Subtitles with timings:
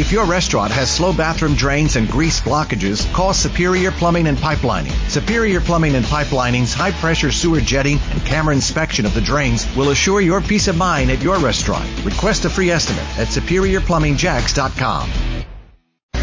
[0.00, 4.92] If your restaurant has slow bathroom drains and grease blockages, call Superior Plumbing and Pipelining.
[5.10, 9.90] Superior Plumbing and Pipelining's high pressure sewer jetting and camera inspection of the drains will
[9.90, 11.86] assure your peace of mind at your restaurant.
[12.02, 15.10] Request a free estimate at superiorplumbingjacks.com.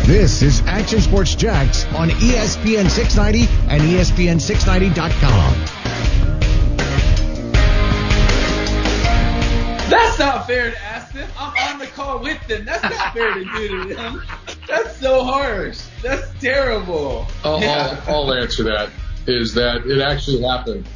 [0.08, 5.54] This is Action Sports Jax on ESPN 690 and ESPN690.com.
[9.92, 11.30] That's not fair to ask them.
[11.38, 12.66] I'm on the call with them.
[12.66, 14.24] That's not fair to do to them.
[14.68, 15.80] That's so harsh.
[16.02, 17.28] That's terrible.
[17.44, 18.02] I'll, Yeah.
[18.08, 18.90] I'll, I'll answer that.
[19.26, 20.88] Is that it actually happened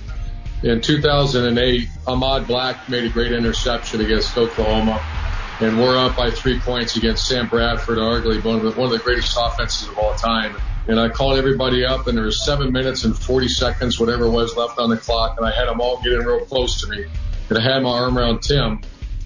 [0.63, 1.87] in 2008?
[2.07, 5.03] Ahmad Black made a great interception against Oklahoma,
[5.59, 8.91] and we're up by three points against Sam Bradford, arguably one of the, one of
[8.91, 10.55] the greatest offenses of all time.
[10.87, 14.55] And I called everybody up, and there was seven minutes and 40 seconds, whatever was,
[14.57, 17.05] left on the clock, and I had them all get in real close to me,
[17.49, 18.81] and I had my arm around Tim,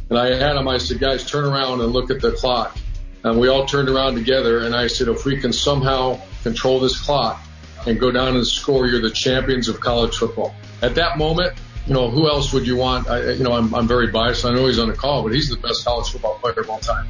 [0.10, 0.68] and I had him.
[0.68, 2.78] I said, guys, turn around and look at the clock.
[3.24, 7.00] And we all turned around together, and I said, if we can somehow control this
[7.00, 7.42] clock
[7.88, 10.54] and go down and score, you're the champions of college football.
[10.84, 11.54] At that moment,
[11.88, 13.08] you know, who else would you want?
[13.10, 14.46] I, you know, I'm, I'm very biased.
[14.46, 16.80] I know he's on the call, but he's the best college football player of all
[16.80, 17.08] time.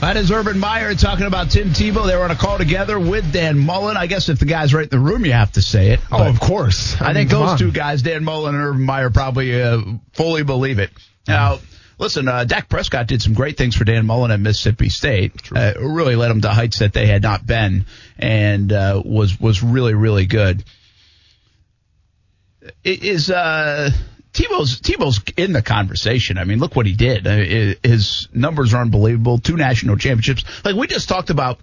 [0.00, 2.08] That is Urban Meyer talking about Tim Tebow.
[2.08, 3.96] They were on a call together with Dan Mullen.
[3.96, 6.00] I guess if the guy's right in the room, you have to say it.
[6.10, 7.00] Oh, of course.
[7.00, 7.58] I, mean, think come those on.
[7.58, 9.80] two guys, Dan Mullen and Urban Meyer, probably uh,
[10.12, 10.90] fully believe it.
[11.26, 11.58] Now,
[11.98, 15.32] listen, uh, Dak Prescott did some great things for Dan Mullen at Mississippi State.
[15.54, 17.86] Uh, really led them to heights that they had not been,
[18.18, 20.64] and uh, was was really really good.
[22.84, 23.90] It is uh,
[24.32, 26.38] Tebow's Tebow's in the conversation.
[26.38, 27.26] I mean, look what he did.
[27.82, 29.38] His numbers are unbelievable.
[29.38, 30.44] Two national championships.
[30.64, 31.60] Like we just talked about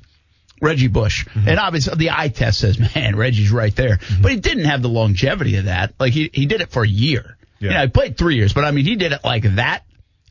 [0.62, 1.26] Reggie Bush.
[1.36, 4.00] And obviously the eye test says, man, Reggie's right there.
[4.22, 5.94] But he didn't have the longevity of that.
[6.00, 7.38] Like he, he did it for a year.
[7.60, 7.76] You Yeah.
[7.76, 9.84] know, he played three years, but I mean, he did it like that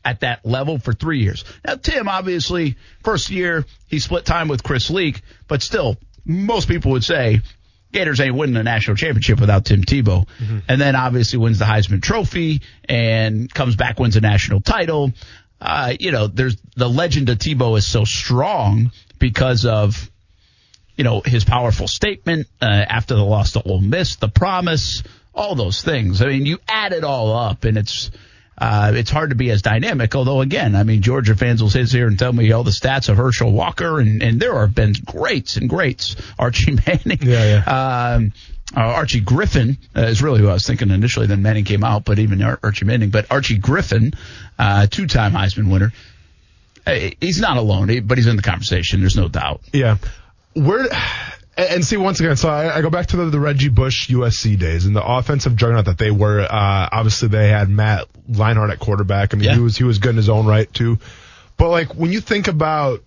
[0.03, 1.43] at that level for three years.
[1.65, 6.91] Now, Tim, obviously, first year, he split time with Chris Leak, but still, most people
[6.91, 7.41] would say
[7.91, 10.27] Gators ain't winning a national championship without Tim Tebow.
[10.67, 15.11] And then obviously wins the Heisman Trophy and comes back, wins a national title.
[15.59, 20.09] Uh, you know, there's the legend of Tebow is so strong because of,
[20.95, 25.01] you know, his powerful statement uh, after the loss to Ole Miss, the promise,
[25.33, 26.21] all those things.
[26.21, 28.11] I mean, you add it all up, and it's
[28.57, 30.15] uh, it's hard to be as dynamic.
[30.15, 33.07] Although, again, I mean, Georgia fans will sit here and tell me all the stats
[33.09, 36.15] of Herschel Walker, and, and there have been greats and greats.
[36.37, 37.63] Archie Manning, Yeah,
[38.15, 38.33] Um,
[38.75, 41.25] uh, Archie Griffin uh, is really who I was thinking initially.
[41.25, 44.13] Then Manning came out, but even Ar- Archie Manning, but Archie Griffin,
[44.59, 45.91] uh, two-time Heisman winner.
[46.85, 48.99] Uh, He's not alone, but he's in the conversation.
[48.99, 49.61] There's no doubt.
[49.73, 49.97] Yeah.
[50.53, 50.87] Where
[51.65, 54.57] and see once again, so I, I go back to the, the Reggie Bush USC
[54.57, 56.41] days and the offensive juggernaut that they were.
[56.41, 59.33] Uh, obviously, they had Matt Leinart at quarterback.
[59.33, 59.55] I mean, Yeah.
[59.55, 60.99] he was he was good in his own right too.
[61.57, 63.03] But like when you think about,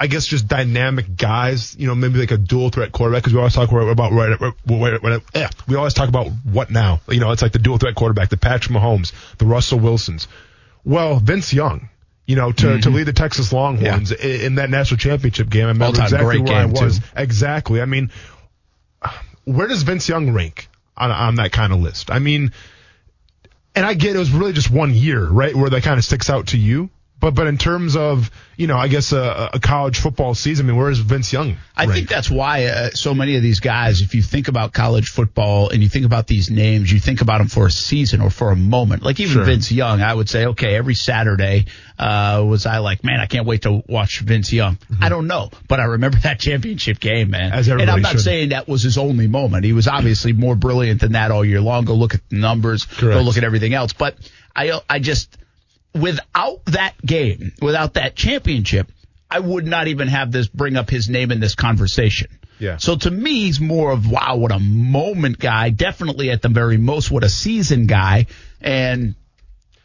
[0.00, 3.38] I guess just dynamic guys, you know, maybe like a dual threat quarterback because we
[3.38, 7.00] always talk about right, right, yeah, we always talk about what now.
[7.08, 10.26] You know, it's like the dual threat quarterback, the Patrick Mahomes, the Russell Wilsons.
[10.84, 11.88] Well, Vince Young.
[12.24, 12.94] You know, to, to mm-hmm.
[12.94, 15.64] lead the Texas Longhorns in, in that national championship game.
[15.64, 16.98] I remember All-time exactly where I was.
[16.98, 17.04] too.
[17.16, 17.82] Exactly.
[17.82, 18.10] I mean,
[19.44, 22.10] where does Vince Young rank on, on that kind of list?
[22.10, 22.52] I mean,
[23.74, 26.30] and I get it was really just one year, right, where that kind of sticks
[26.30, 26.90] out to you.
[27.22, 30.68] But but in terms of you know, I guess a, a college football season, I
[30.70, 31.56] mean, where is Vince Young?
[31.76, 35.08] I think that's why uh, so many of these guys, if you think about college
[35.08, 38.28] football and you think about these names, you think about them for a season or
[38.28, 39.04] for a moment.
[39.04, 39.44] Like even Sure.
[39.44, 41.66] Vince Young, I would say, okay, every Saturday
[41.96, 44.78] uh, was I like, man, I can't wait to watch Vince Young.
[45.00, 47.50] I don't know, but I remember that championship game, man.
[47.50, 47.58] Mm-hmm.
[47.58, 48.22] As and I'm not should.
[48.22, 49.64] saying that was his only moment.
[49.64, 51.84] He was obviously more brilliant than that all year long.
[51.84, 52.84] Go look at the numbers.
[52.84, 53.92] Go look at everything else.
[53.92, 54.16] But
[54.54, 55.38] I, I just
[55.94, 58.90] without that game, without that championship,
[59.30, 62.28] I would not even have this bring up his name in this conversation.
[62.58, 62.76] Yeah.
[62.76, 65.70] So to me, he's more of wow, what a moment guy.
[65.70, 68.26] Definitely at the very most, what a season guy.
[68.60, 69.14] And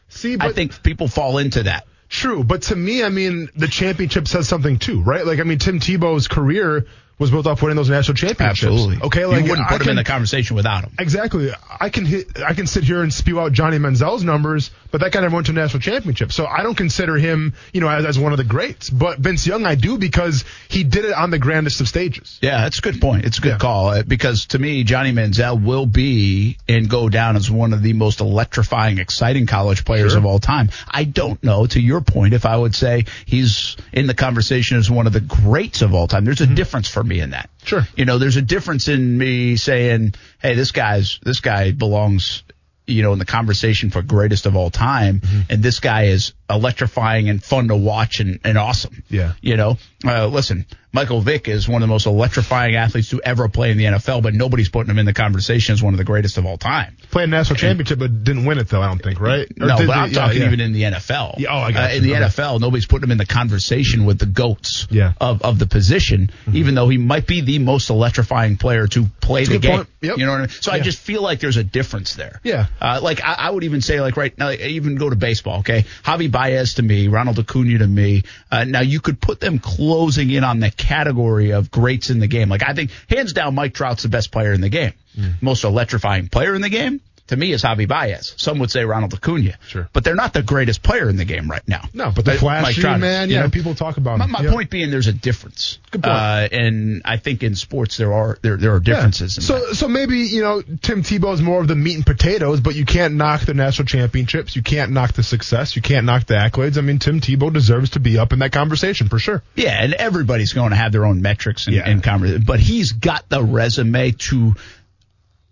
[0.10, 1.86] See, I think people fall into that.
[2.10, 5.26] True, but to me, I mean, the championship says something too, right?
[5.26, 6.86] Like, I mean, Tim Tebow's career
[7.20, 8.64] was built off winning those national championships.
[8.72, 8.98] Absolutely.
[9.08, 10.94] Okay, like you wouldn't I put him in the conversation without him.
[11.00, 11.50] Exactly.
[11.80, 15.12] I can hit, I can sit here and spew out Johnny Manziel's numbers, but that
[15.12, 16.32] guy never went to a national championship.
[16.32, 18.90] So I don't consider him, you know, as, as one of the greats.
[18.92, 22.38] But Vince Young, I do because he did it on the grandest of stages.
[22.42, 23.26] Yeah, that's a good point.
[23.26, 23.58] It's a good Yeah.
[23.58, 27.82] call uh, because to me, Johnny Manziel will be and go down as one of
[27.82, 30.20] the most electrifying, exciting college players Sure.
[30.20, 30.70] of all time.
[30.88, 34.90] I don't know, to your point, if I would say he's in the conversation as
[34.92, 36.24] one of the greats of all time.
[36.26, 37.50] There's a difference for me in that.
[37.64, 37.88] Sure.
[37.96, 42.44] You know, there's a difference in me saying, "Hey, this guy's this guy belongs."
[42.90, 45.40] You know, in the conversation for greatest of all time, Mm-hmm.
[45.50, 49.04] and this guy is electrifying and fun to watch and, and awesome.
[49.10, 49.34] Yeah.
[49.42, 53.50] You know, uh, listen, Michael Vick is one of the most electrifying athletes to ever
[53.50, 56.04] play in the NFL, but nobody's putting him in the conversation as one of the
[56.04, 56.96] greatest of all time.
[57.12, 58.82] Played national championship, but didn't win it though.
[58.82, 59.48] I don't think, right?
[59.60, 60.48] Or no, but I'm talking yeah.
[60.48, 61.36] even in the NFL.
[61.38, 62.24] Yeah, oh, I got Uh, in the Okay.
[62.24, 65.10] NFL, nobody's putting him in the conversation with the goats Yeah.
[65.10, 65.24] Mm-hmm.
[65.24, 69.42] of, of the position, even though he might be the most electrifying player to play
[69.42, 69.88] That's the game.
[70.02, 70.18] Yep.
[70.18, 70.50] You know what I mean?
[70.50, 72.40] So I just feel like there's a difference there.
[72.44, 72.68] Yeah.
[72.82, 75.60] Uh, like I, I would even say, like right now, even go to baseball.
[75.60, 78.22] Okay, Javi Baez to me, Ronald Acuna to me.
[78.52, 82.28] Uh, now you could put them closing in on the category of greats in the
[82.28, 82.48] game.
[82.48, 85.42] Like I think hands down, Mike Trout's the best player in the game, Mm.
[85.42, 87.02] most electrifying player in the game.
[87.28, 88.34] To me, is Javi Baez.
[88.38, 89.56] Some would say Ronald Acuna.
[89.68, 89.90] Sure.
[89.94, 91.84] But they're not the greatest player in the game right now.
[91.94, 93.50] No, but the Mike flashy Trout is, man, you yeah, know?
[93.50, 94.32] people talk about My, him.
[94.32, 94.54] my Yep.
[94.54, 95.80] point being, there's a difference.
[95.92, 96.16] Good point.
[96.16, 99.38] Uh, and I think in sports there are there there are differences.
[99.38, 99.44] Yeah.
[99.44, 99.76] So, that.
[99.76, 102.86] so maybe you know Tim Tebow is more of the meat and potatoes, but you
[102.86, 104.56] can't knock the national championships.
[104.56, 105.76] You can't knock the success.
[105.76, 106.78] You can't knock the accolades.
[106.78, 109.44] I mean, Tim Tebow deserves to be up in that conversation for sure.
[109.56, 111.90] Yeah, and everybody's going to have their own metrics and, Yeah.
[111.90, 114.54] and conversation, but he's got the resume to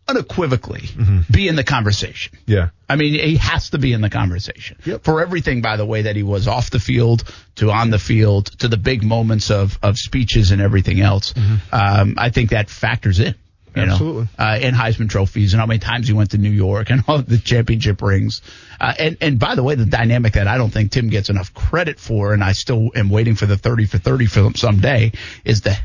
[0.08, 0.88] unequivocally
[1.32, 2.38] be in the conversation.
[2.46, 2.70] Yeah.
[2.88, 5.04] I mean, he has to be in the conversation Yep.
[5.04, 7.24] for everything, by the way, that he was off the field
[7.56, 11.34] to on the field to the big moments of, of speeches and everything else.
[11.72, 13.34] Um, I think that factors in.
[13.76, 14.22] You Absolutely.
[14.24, 17.04] Know, uh, and Heisman trophies and how many times he went to New York and
[17.10, 18.42] all the championship rings.
[18.80, 21.54] Uh, and, and by the way, the dynamic that I don't think Tim gets enough
[21.54, 25.12] credit for, and I still am waiting for the 30 for 30 film someday,
[25.44, 25.78] is the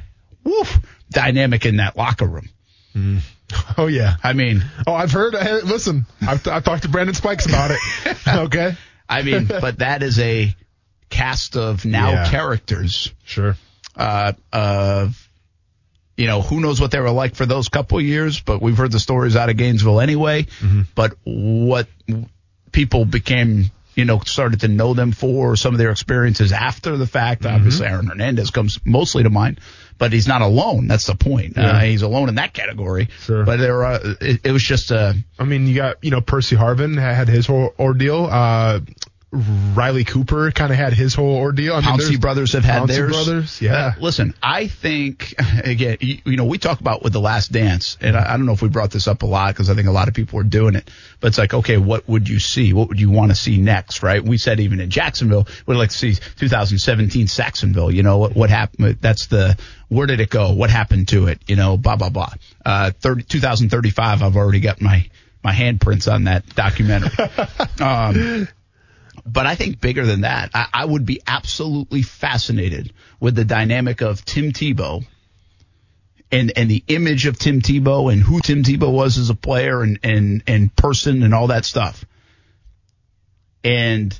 [0.44, 0.78] woof,
[1.10, 2.48] dynamic in that locker room.
[3.78, 4.16] Oh yeah.
[4.22, 5.34] I mean, Oh, I've heard.
[5.34, 7.78] Hey, listen, I've, I've talked to Brandon Spikes about it.
[8.28, 8.76] okay.
[9.08, 10.54] I mean, but that is a
[11.08, 12.30] cast of now Yeah.
[12.30, 13.12] characters.
[13.24, 13.56] Sure.
[13.96, 15.28] Uh, of
[16.16, 18.76] you know, who knows what they were like for those couple of years, but we've
[18.76, 20.46] heard the stories out of Gainesville anyway.
[20.94, 21.88] But what
[22.72, 27.06] people became, you know, started to know them for, some of their experiences after the
[27.06, 27.46] fact.
[27.46, 29.60] Obviously, Aaron Hernandez comes mostly to mind,
[30.00, 30.88] but he's not alone.
[30.88, 31.56] That's the point.
[31.56, 33.10] Uh, he's alone in that category.
[33.20, 33.44] Sure.
[33.44, 35.14] But there, uh, it, it was just a.
[35.38, 38.24] I mean, you got you know Percy Harvin had his whole ordeal.
[38.24, 38.80] Uh,
[39.32, 41.74] Riley Cooper kind of had his whole ordeal.
[41.74, 43.10] I mean, Pouncey brothers have had Pouncey theirs.
[43.12, 43.74] brothers, yeah.
[43.74, 45.34] Uh, listen, I think
[45.64, 48.44] again, you, you know, we talk about with the Last Dance, and I, I don't
[48.44, 50.38] know if we brought this up a lot because I think a lot of people
[50.38, 50.90] were doing it.
[51.20, 52.72] But it's like, okay, what would you see?
[52.72, 54.02] What would you want to see next?
[54.02, 54.22] Right?
[54.22, 57.92] We said even in Jacksonville, we'd like to see 2017 Sacksonville.
[57.92, 58.34] You know what?
[58.34, 58.98] What happened?
[59.00, 59.56] That's the
[59.88, 60.52] where did it go?
[60.52, 61.40] What happened to it?
[61.46, 62.32] You know, blah blah blah.
[62.66, 64.24] Uh, 30, 2035.
[64.24, 65.08] I've already got my
[65.44, 67.10] my handprints on that documentary.
[67.80, 68.48] um,
[69.26, 74.00] but I think bigger than that, I, I would be absolutely fascinated with the dynamic
[74.00, 75.04] of Tim Tebow
[76.32, 79.82] and and the image of Tim Tebow and who Tim Tebow was as a player
[79.82, 82.04] and and and person and all that stuff,
[83.64, 84.18] and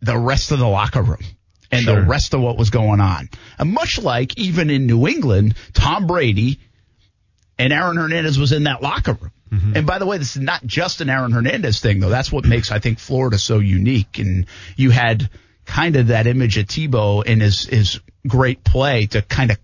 [0.00, 1.24] the rest of the locker room
[1.70, 3.28] and the rest of what was going on.
[3.58, 6.60] And much like even in New England, Tom Brady
[7.58, 9.32] and Aaron Hernandez was in that locker room.
[9.50, 9.76] Mm-hmm.
[9.76, 12.08] And by the way, this is not just an Aaron Hernandez thing, though.
[12.08, 14.18] That's what makes, I think, Florida so unique.
[14.18, 14.46] And
[14.76, 15.28] you had
[15.64, 19.58] kind of that image of Tebow and his, his great play to kind of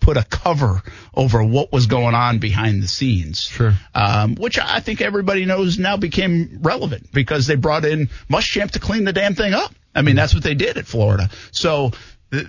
[0.00, 0.82] put a cover
[1.14, 3.40] over what was going on behind the scenes.
[3.40, 3.74] Sure.
[3.94, 8.78] Um, which I think everybody knows now became relevant because they brought in Muschamp to
[8.78, 9.74] clean the damn thing up.
[9.94, 10.18] I mean, mm-hmm.
[10.18, 11.28] that's what they did at Florida.
[11.50, 11.90] So
[12.30, 12.46] th-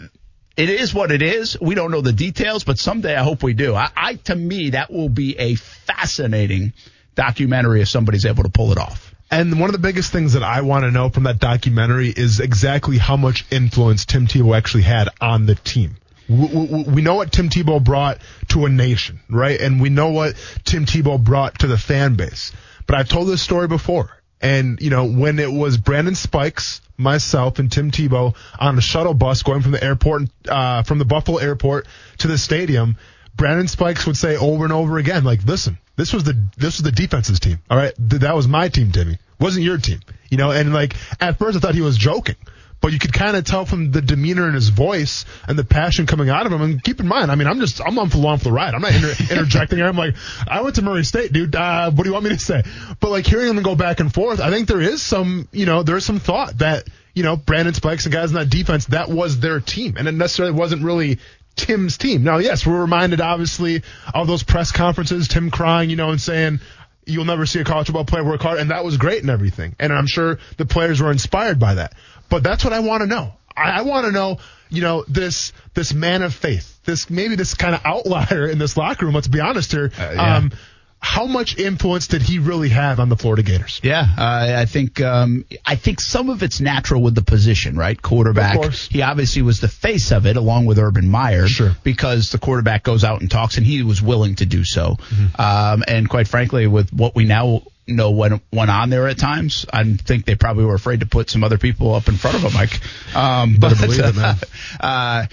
[0.58, 1.60] it is what it is.
[1.62, 3.76] We don't know the details, but someday I hope we do.
[3.76, 6.74] I, I to me, that will be a fascinating
[7.16, 9.14] documentary if somebody's able to pull it off.
[9.30, 12.40] And one of the biggest things that I want to know from that documentary is
[12.40, 15.98] exactly how much influence Tim Tebow actually had on the team.
[16.30, 19.60] We, we, we know what Tim Tebow brought to a nation, right?
[19.60, 22.52] And we know what Tim Tebow brought to the fan base.
[22.86, 24.12] But I've told this story before.
[24.40, 29.14] And, you know, when it was Brandon Spikes, myself, and Tim Tebow on a shuttle
[29.14, 31.88] bus going from the airport, uh, from the Buffalo airport
[32.20, 32.98] to the stadium,
[33.36, 36.84] Brandon Spikes would say over and over again, like, listen, this was the, this was
[36.84, 37.60] the defense's team.
[37.70, 37.94] All right.
[37.96, 39.20] Th- that was my team, Timmy.
[39.40, 40.00] Wasn't your team.
[40.30, 42.36] You know, and like, at first I thought he was joking.
[42.80, 46.06] But you could kind of tell from the demeanor in his voice and the passion
[46.06, 46.62] coming out of him.
[46.62, 48.76] And keep in mind, I mean, I'm just, I'm on for along for the ride.
[48.76, 49.88] I'm not inter- interjecting here.
[49.88, 50.16] I'm like,
[50.48, 51.56] I went to Murray State, dude.
[51.56, 52.64] Uh, what do you want me to say?
[53.00, 55.84] But like hearing them go back and forth, I think there is some, you know,
[55.84, 59.10] there is some thought that, you know, Brandon Spikes and guys in that defense, that
[59.10, 59.96] was their team.
[59.98, 61.20] And it necessarily wasn't really
[61.56, 62.24] Tim's team.
[62.24, 63.82] Now, yes, we're reminded obviously
[64.14, 66.60] of those press conferences, Tim crying, you know, and saying,
[67.08, 69.76] you'll never see a college football player work hard, and that was great and everything.
[69.80, 71.94] And I'm sure the players were inspired by that.
[72.30, 73.34] But that's what I want to know.
[73.56, 74.38] I, I want to know,
[74.70, 78.78] you know, this this man of faith, this maybe this kind of outlier in this
[78.78, 79.16] locker room.
[79.16, 79.92] Let's be honest here.
[79.98, 80.36] yeah.
[80.38, 80.52] Um,
[81.00, 83.80] how much influence did he really have on the Florida Gators?
[83.84, 88.02] Yeah, uh, I think um, I think some of it's natural with the position, right?
[88.02, 88.56] Quarterback.
[88.56, 88.88] Of course.
[88.88, 91.76] He obviously was the face of it, along with Urban Meyer, Sure.
[91.84, 94.98] because the quarterback goes out and talks, and he was willing to do so.
[95.00, 95.40] Mm-hmm.
[95.42, 99.66] Um, and quite frankly, with what we now know what went on there at times,
[99.72, 102.44] I think they probably were afraid to put some other people up in front of
[102.44, 102.80] him, Mike.
[103.16, 104.48] Um, but it,
[104.80, 105.26] uh,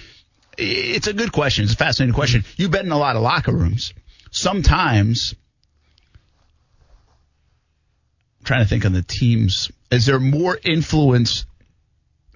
[0.56, 1.64] it's a good question.
[1.64, 2.44] It's a fascinating question.
[2.56, 3.92] You've been in a lot of locker rooms.
[4.30, 5.34] Sometimes
[8.44, 9.70] trying to think on the teams.
[9.90, 11.46] Is there more influence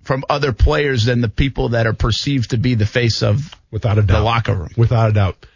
[0.03, 3.99] from other players than the people that are perceived to be the face of Without
[3.99, 4.19] a doubt.
[4.19, 4.71] the locker room?
[4.77, 5.47] Without a doubt.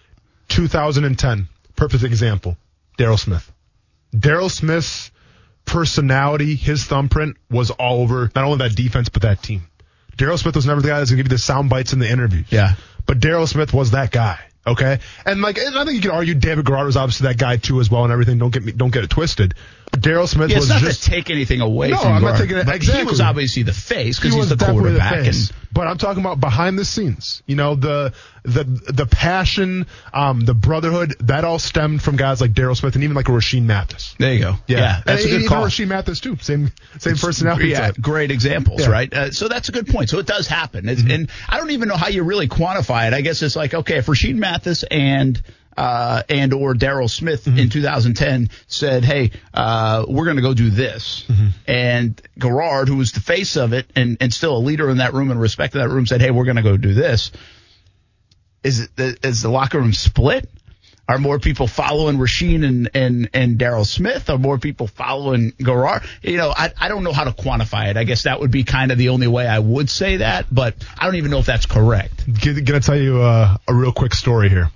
[0.49, 2.57] 2010, perfect example.
[2.99, 3.51] Daryl Smith.
[4.15, 5.11] Daryl Smith's
[5.65, 9.63] personality, his thumbprint was all over not only that defense, but that team.
[10.17, 11.99] Daryl Smith was never the guy that's going to give you the sound bites in
[11.99, 12.47] the interviews.
[12.51, 12.75] Yeah.
[13.07, 14.39] But Daryl Smith was that guy.
[14.67, 15.01] Okay.
[15.27, 17.81] And like, and I think you could argue David Garrard was obviously that guy too
[17.81, 18.39] as well and everything.
[18.39, 19.55] Don't get me, don't get it twisted.
[19.93, 22.57] Daryl Smith Yeah, was not just to take anything away No, from I'm not taking
[22.57, 23.05] it- but exactly.
[23.05, 25.25] He was obviously the face because he he's was the quarterback.
[25.25, 25.51] face.
[25.51, 27.43] and but I'm talking about behind the scenes.
[27.47, 32.53] You know, the the the passion, um, the brotherhood that all stemmed from guys like
[32.53, 34.15] Daryl Smith and even like a Rashean Mathis.
[34.19, 34.57] there you go.
[34.67, 35.65] Yeah, that's and a good call.
[35.67, 36.37] Rashean Mathis too.
[36.41, 38.01] Same same personality Yeah, type.
[38.01, 38.89] great examples, Yeah.
[38.91, 39.13] right?
[39.13, 40.09] Uh, so that's a good point.
[40.11, 41.11] So it does happen, It's- Mm-hmm.
[41.11, 43.15] and I don't even know how you really quantify it.
[43.15, 45.41] I guess it's like okay, if Rashean Mathis and
[45.77, 47.59] uh, and or Daryl Smith Mm-hmm.
[47.59, 51.47] in 2010 said, "Hey, uh, we're going to go do this," Mm-hmm.
[51.67, 55.13] and Garrard, who was the face of it and and still a leader in that
[55.15, 57.31] room and respect respected that room, said, "Hey, we're going to go do this."
[58.65, 60.49] Is it the, is the locker room split?
[61.09, 64.31] Are more people following Rashean and and, and Daryl Smith?
[64.31, 66.03] Are more people following Garrard?
[66.23, 67.97] You know, I, I don't know how to quantify it.
[67.97, 70.75] I guess that would be kind of the only way I would say that, but
[70.99, 72.25] I don't even know if that's correct.
[72.65, 74.71] Gonna tell you uh, a real quick story here.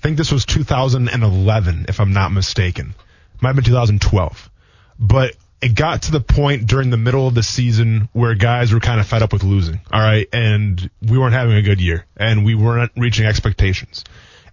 [0.00, 2.94] I think this was 2011, if I'm not mistaken.
[3.42, 4.50] Might have been 2012.
[4.98, 8.80] But it got to the point during the middle of the season where guys were
[8.80, 9.82] kind of fed up with losing.
[9.92, 10.26] All right.
[10.32, 14.04] And we weren't having a good year and we weren't reaching expectations.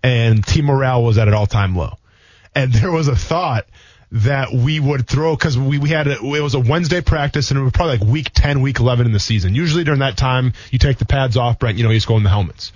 [0.04, 1.94] And team morale was at an all time low.
[2.54, 3.68] And there was a thought
[4.12, 7.60] that we would throw because we, we had a, it was a Wednesday practice and
[7.62, 9.56] it was probably like week 10, week 11 in the season.
[9.56, 12.18] Usually during that time, you take the pads off, Brent, you know, you just go
[12.18, 12.74] in the helmets.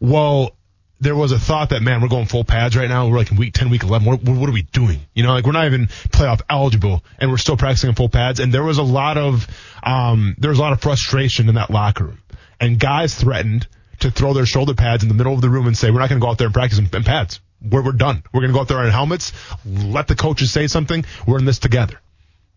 [0.00, 0.56] Well,
[1.04, 3.08] there was a thought that, man, we're going full pads right now.
[3.08, 4.06] We're like in week 10, week 11.
[4.06, 5.00] What, what, are we doing?
[5.14, 8.40] You know, like we're not even playoff eligible and we're still practicing in full pads.
[8.40, 9.46] And there was a lot of,
[9.82, 12.22] um, there was a lot of frustration in that locker room
[12.58, 13.68] and guys threatened
[14.00, 16.08] to throw their shoulder pads in the middle of the room and say, we're not
[16.08, 17.40] going to go out there and practice in, in pads.
[17.62, 18.22] We're, we're done.
[18.32, 19.32] We're going to go out there in helmets.
[19.64, 21.04] Let the coaches say something.
[21.26, 22.00] We're in this together.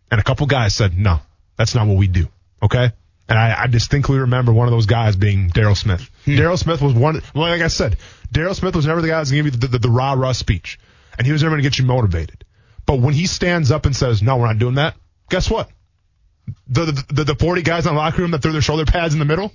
[0.10, 1.20] And a couple guys said, no,
[1.58, 2.28] that's not what we do.
[2.64, 2.92] Okay.
[3.30, 6.10] And I, I distinctly remember one of those guys being Daryl Smith.
[6.26, 7.98] Daryl Smith was one, like I said,
[8.32, 9.90] Daryl Smith was never the guy that was going to give you the, the, the
[9.90, 10.80] rah rah speech.
[11.18, 12.46] And he was never going to get you motivated.
[12.86, 14.96] But when he stands up and says, no, we're not doing that,
[15.30, 15.70] guess what?
[16.68, 19.14] The, the, the, the 40 guys in the locker room that threw their shoulder pads
[19.14, 19.52] in the middle,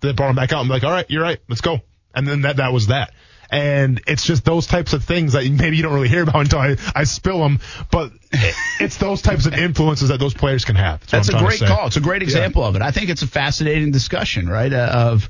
[0.00, 1.80] they brought him back out and be like, all right, you're right, let's go.
[2.14, 3.12] And then that, that was that.
[3.50, 6.58] And it's just those types of things that maybe you don't really hear about until
[6.58, 7.60] I, I spill them,
[7.90, 8.10] but
[8.80, 11.00] it's those types of influences that those players can have.
[11.02, 11.86] what That's a great call.
[11.86, 12.82] It's a great example of it.
[12.82, 14.72] I think it's a fascinating discussion, right?
[14.72, 15.28] Uh, of,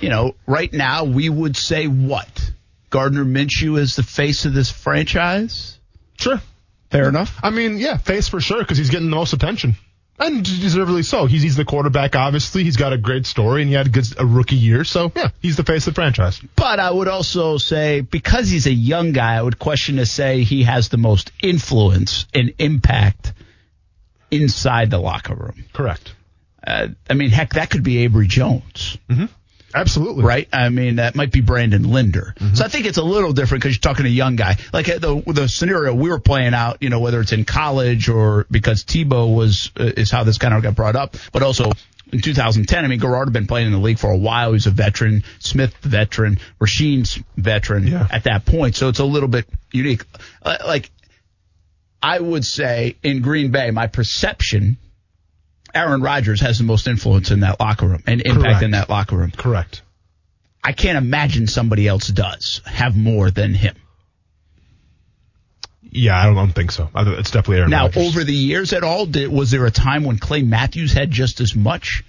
[0.00, 2.50] you know, right now we would say what?
[2.90, 5.78] Gardner Minshew is the face of this franchise?
[6.18, 6.40] Sure.
[6.90, 7.38] Fair enough.
[7.42, 9.74] I mean, yeah, face for sure because he's getting the most attention.
[10.18, 11.26] And deservedly so.
[11.26, 12.64] He's he's the quarterback, obviously.
[12.64, 14.82] He's got a great story, and he had a, good, a rookie year.
[14.82, 16.40] So, yeah, he's the face of the franchise.
[16.56, 20.42] But I would also say, because he's a young guy, I would question to say
[20.42, 23.34] he has the most influence and impact
[24.30, 25.66] inside the locker room.
[25.74, 26.14] Correct.
[26.66, 28.96] Uh, I mean, heck, that could be Abry Jones,
[29.76, 30.24] Absolutely.
[30.24, 30.48] right?
[30.52, 32.34] I mean, that might be Brandon Linder.
[32.54, 34.56] So I think it's a little different because you're talking to a young guy.
[34.72, 38.08] Like uh, the the scenario we were playing out, you know, whether it's in college
[38.08, 41.72] or because Tebow was uh, is how this kind of got brought up, but also.
[42.12, 44.50] In 2010, I mean, Garrard had been playing in the league for a while.
[44.50, 45.24] He was a veteran.
[45.40, 46.38] Smith, veteran.
[46.60, 48.06] Rashean's veteran Yeah.
[48.08, 48.76] at that point.
[48.76, 50.04] So it's a little bit unique.
[50.40, 50.88] Uh, like,
[52.00, 54.76] I would say in Green Bay, my perception,
[55.76, 58.62] Aaron Rodgers has the most influence in that locker room and impact Correct.
[58.62, 59.30] in that locker room.
[59.30, 59.82] Correct.
[60.64, 63.76] I can't imagine somebody else does have more than him.
[65.90, 66.90] Yeah, I don't, I don't think so.
[66.94, 68.08] It's definitely Aaron Now, Rodgers.
[68.08, 71.40] over the years at all, did, was there a time when Clay Matthews had just
[71.40, 72.04] as much?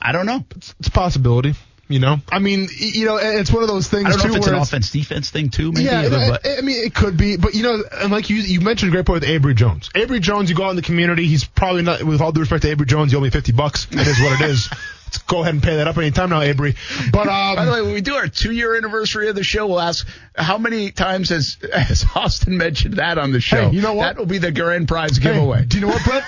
[0.00, 0.44] I don't know.
[0.54, 1.54] it's a possibility.
[1.88, 4.30] You know, I mean, you know, it's one of those things I don't know too
[4.30, 5.84] if it's an offense defense thing too, maybe.
[5.84, 8.60] Yeah, but I, I mean, it could be, but you know, and like you, you
[8.60, 9.88] mentioned a great point with Abry Jones.
[9.94, 12.62] Abry Jones, you go out in the community, he's probably not, with all due respect
[12.62, 13.86] to Abry Jones, you owe me 50 bucks.
[13.92, 14.68] It is what it is.
[15.18, 16.76] go ahead and pay that up anytime now, Abry.
[17.12, 19.66] But um, By the way, when we do our two year anniversary of the show,
[19.66, 23.68] we'll ask how many times has, has Austin mentioned that on the show?
[23.70, 24.04] Hey, you know what?
[24.04, 25.64] That will be the grand prize hey, giveaway.
[25.64, 26.24] do you know what, Brett?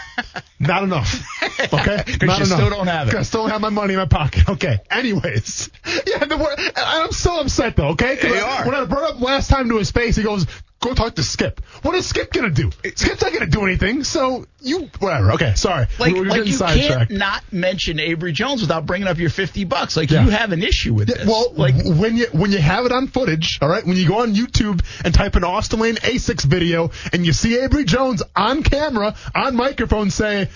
[0.60, 1.22] Not enough.
[1.70, 2.58] Okay, Because not you enough.
[2.58, 3.14] still don't have it.
[3.14, 4.48] I still don't have my money in my pocket.
[4.48, 4.78] Okay.
[4.90, 5.70] Anyways,
[6.06, 7.88] yeah, the, I'm so upset though.
[7.88, 8.66] Okay, 'Cause Yeah, you I- are.
[8.66, 10.46] when I brought up last time to his face, he goes,
[10.80, 12.70] "Go talk to Skip." What is Skip gonna do?
[12.94, 14.04] Skip's not gonna do anything.
[14.04, 15.32] So you, whatever.
[15.32, 15.86] Okay, sorry.
[15.98, 19.96] Like, we're like you can't not mention Abry Jones without bringing up your 50 bucks.
[19.96, 20.24] Like, Yeah.
[20.24, 21.26] you have an issue with Yeah, this.
[21.26, 24.20] well, like, when you when you have it on footage, all right, when you go
[24.22, 28.62] on YouTube and type in Austin Lane A6 video and you see Abry Jones on
[28.62, 30.48] camera on microphone say,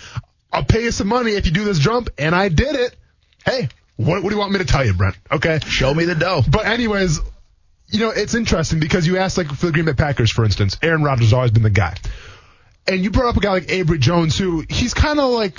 [0.52, 2.96] "I'll pay you some money if you do this jump," and I did it.
[3.44, 5.16] Hey, what, what do you want me to tell you, Brent?
[5.30, 6.42] Okay, show me the dough.
[6.48, 7.20] but anyways,
[7.92, 10.76] you know it's interesting because you asked like for the Green Bay Packers, for instance,
[10.82, 11.96] Aaron Rodgers has always been the guy,
[12.86, 15.58] and you brought up a guy like Abry Jones who he's kind of like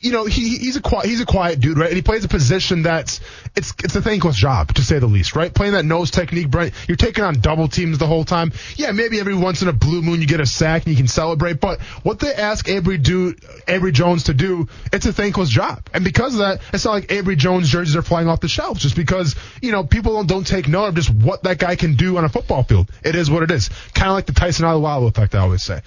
[0.00, 1.88] you know, he he's a quiet he's a quiet dude, right?
[1.88, 3.20] And he plays a position that's
[3.54, 5.52] it's it's a thankless job to say the least, right?
[5.52, 6.74] Playing that nose technique, Brent.
[6.88, 8.52] You're taking on double teams the whole time.
[8.76, 11.08] Yeah, maybe every once in a blue moon you get a sack and you can
[11.08, 13.34] celebrate, but what they ask Abry do
[13.66, 15.88] Abry Jones to do, it's a thankless job.
[15.92, 18.82] And because of that, it's not like Abry Jones jerseys are flying off the shelves
[18.82, 21.94] just because you know people don't, don't take note of just what that guy can
[21.94, 22.90] do on a football field.
[23.02, 23.70] It is what it is.
[23.94, 25.80] Kind of like the Tyson Alualu effect, I always say.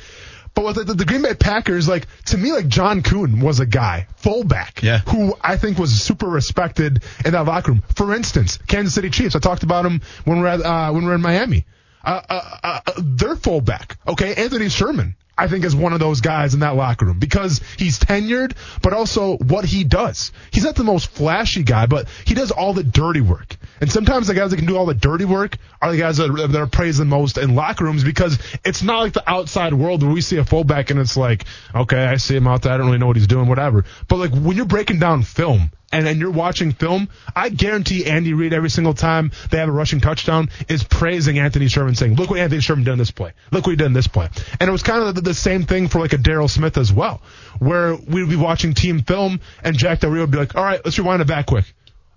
[0.54, 3.66] But with the, the Green Bay Packers, like to me, like John Kuhn was a
[3.66, 5.00] guy, fullback, Yeah.
[5.00, 7.84] who I think was super respected in that locker room.
[7.96, 9.36] For instance, Kansas City Chiefs.
[9.36, 11.66] I talked about him when we're at, uh, when we're in Miami.
[12.04, 15.16] Uh, uh, uh, their fullback, okay, Anthony Sherman.
[15.40, 18.92] I think is one of those guys in that locker room because he's tenured, but
[18.92, 20.34] also what he does.
[20.52, 23.56] He's not the most flashy guy, but he does all the dirty work.
[23.80, 26.30] And sometimes the guys that can do all the dirty work are the guys that
[26.30, 29.74] are, that are praised the most in locker rooms because it's not like the outside
[29.74, 32.74] world where we see a fullback and it's like, okay, I see him out there.
[32.74, 33.86] I don't really know what he's doing, whatever.
[34.10, 38.34] But like when you're breaking down film and, and you're watching film, I guarantee Andy
[38.34, 42.30] Reid every single time they have a rushing touchdown is praising Anthony Sherman saying, look
[42.30, 43.34] what Anthony Sherman did in this play.
[43.52, 44.30] Look what he did in this play.
[44.60, 46.94] And it was kind of the, the same thing for like a Daryl Smith as
[46.94, 47.22] well,
[47.58, 50.82] where we'd be watching team film and Jack Del Rio would be like, all right,
[50.84, 51.66] let's rewind it back quick.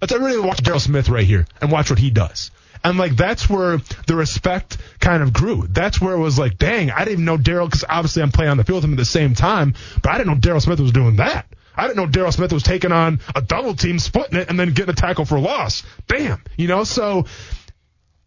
[0.00, 2.50] Let's really watch Daryl Smith right here and watch what he does.
[2.84, 5.66] And like that's where the respect kind of grew.
[5.68, 8.50] That's where it was like, dang, I didn't even know Daryl because obviously I'm playing
[8.50, 10.80] on the field with him at the same time, but I didn't know Daryl Smith
[10.80, 11.46] was doing that.
[11.76, 14.72] I didn't know Daryl Smith was taking on a double team, splitting it, and then
[14.72, 15.82] getting a tackle for loss.
[16.06, 16.84] Bam, you know.
[16.84, 17.26] So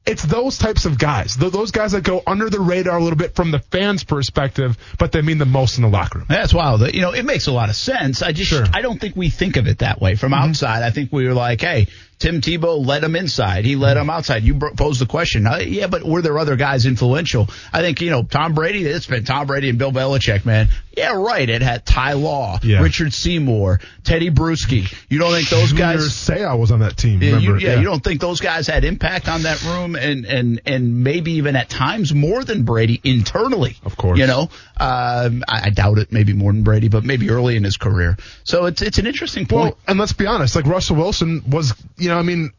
[0.05, 3.35] it's those types of guys, those guys that go under the radar a little bit
[3.35, 6.27] from the fans' perspective, but they mean the most in the locker room.
[6.29, 6.81] That's wild.
[6.93, 8.21] You know, it makes a lot of sense.
[8.21, 8.65] I just, Sure.
[8.73, 10.83] I don't think we think of it that way from outside.
[10.83, 11.87] I think we were like, hey,
[12.17, 13.65] Tim Tebow let him inside.
[13.65, 14.43] He let him outside.
[14.43, 15.45] You posed the question.
[15.47, 17.49] Uh, yeah, but were there other guys influential?
[17.73, 20.69] I think, you know, Tom Brady, it's been Tom Brady and Bill Belichick, man.
[20.95, 21.49] Yeah, right.
[21.49, 22.81] It had Ty Law, Yeah.
[22.81, 24.93] Richard Seymour, Teddy Bruschi.
[25.09, 26.29] You don't think those Junior guys.
[26.29, 27.21] I was on that team.
[27.21, 27.59] Yeah, you, remember?
[27.59, 31.33] yeah, you don't think those guys had impact on that room and, and, and maybe
[31.33, 33.77] even at times more than Brady internally.
[33.83, 34.19] Of course.
[34.19, 37.63] You know, um, I, I doubt it, maybe more than Brady, but maybe early in
[37.63, 38.17] his career.
[38.43, 39.75] So it's, it's an interesting point.
[39.75, 42.51] Well, and let's be honest, like Russell Wilson was, you know, I mean,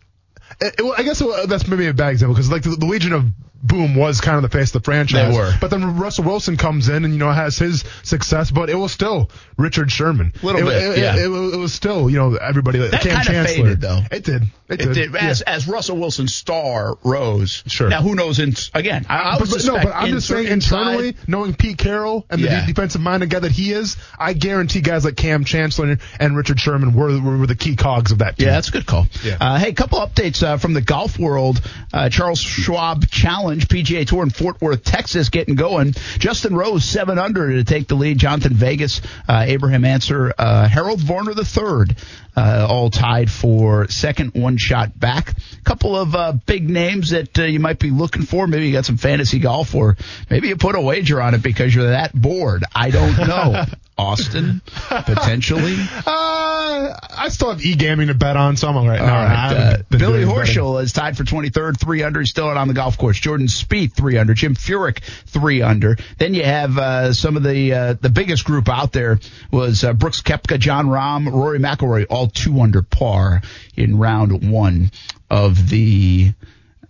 [0.61, 3.13] it, it- I guess it- that's maybe a bad example because like the, the Legion
[3.13, 3.25] of
[3.63, 5.33] Boom was kind of the face of the franchise.
[5.33, 5.53] They were.
[5.61, 8.93] But then Russell Wilson comes in and you know has his success, but it was
[8.93, 10.33] still Richard Sherman.
[10.43, 11.17] Little it, bit, it, yeah.
[11.17, 12.79] it, it, was- still you know everybody.
[12.79, 13.65] That Cam kinda Chancellor.
[13.65, 14.01] faded, though.
[14.11, 14.43] It did.
[14.69, 14.95] It, did.
[14.95, 15.53] did, as, Yeah.
[15.55, 17.63] as Russell Wilson's star rose.
[17.67, 17.89] Sure.
[17.89, 18.39] Now, who knows?
[18.41, 21.79] In, again, I, I but, but no, but I'm just saying internally, inside- knowing Pete
[21.79, 22.61] Carroll and the Yeah.
[22.63, 26.59] de- defensive minded guy that he is, I guarantee guys like Cam Chancellor and Richard
[26.61, 28.47] Sherman were, were, were the key cogs of that team.
[28.49, 29.07] Yeah, that's a good call.
[29.25, 29.37] Yeah.
[29.41, 31.61] Uh, hey, couple updates uh, from the golf world.
[31.93, 35.93] Uh, Charles Schwab Challenge PGA Tour in Fort Worth, Texas, getting going.
[36.19, 38.19] Justin Rose seven under to take the lead.
[38.19, 41.97] Jhonattan Vegas, uh, Abraham Ancer, uh, Harold Varner the third,
[42.37, 45.31] uh, all tied for second, one shot back.
[45.31, 48.47] A Couple of uh, big names that uh, you might be looking for.
[48.47, 49.97] Maybe you got some fantasy golf, or
[50.31, 52.65] maybe you put a wager on it because you're that bored.
[52.75, 53.65] I don't know.
[53.99, 55.75] Austin, potentially.
[56.07, 59.01] Uh, I still have e-gaming to bet on, so I'm all right.
[59.01, 59.25] All now.
[59.25, 59.53] right.
[59.57, 60.29] Uh, Billy betting.
[60.29, 62.21] Horschel is tied for 23rd, 3 under.
[62.21, 63.19] He's still out on the golf course.
[63.19, 64.35] Jordan Spieth, 3 under.
[64.35, 65.97] Jim Furyk, 3 under.
[66.19, 69.19] Then you have uh, some of the uh, the biggest group out there
[69.51, 73.41] was uh, Brooks Koepka, Jon Rahm, Rory McIlroy, all 2 under par
[73.77, 74.91] in round 1
[75.31, 76.35] of the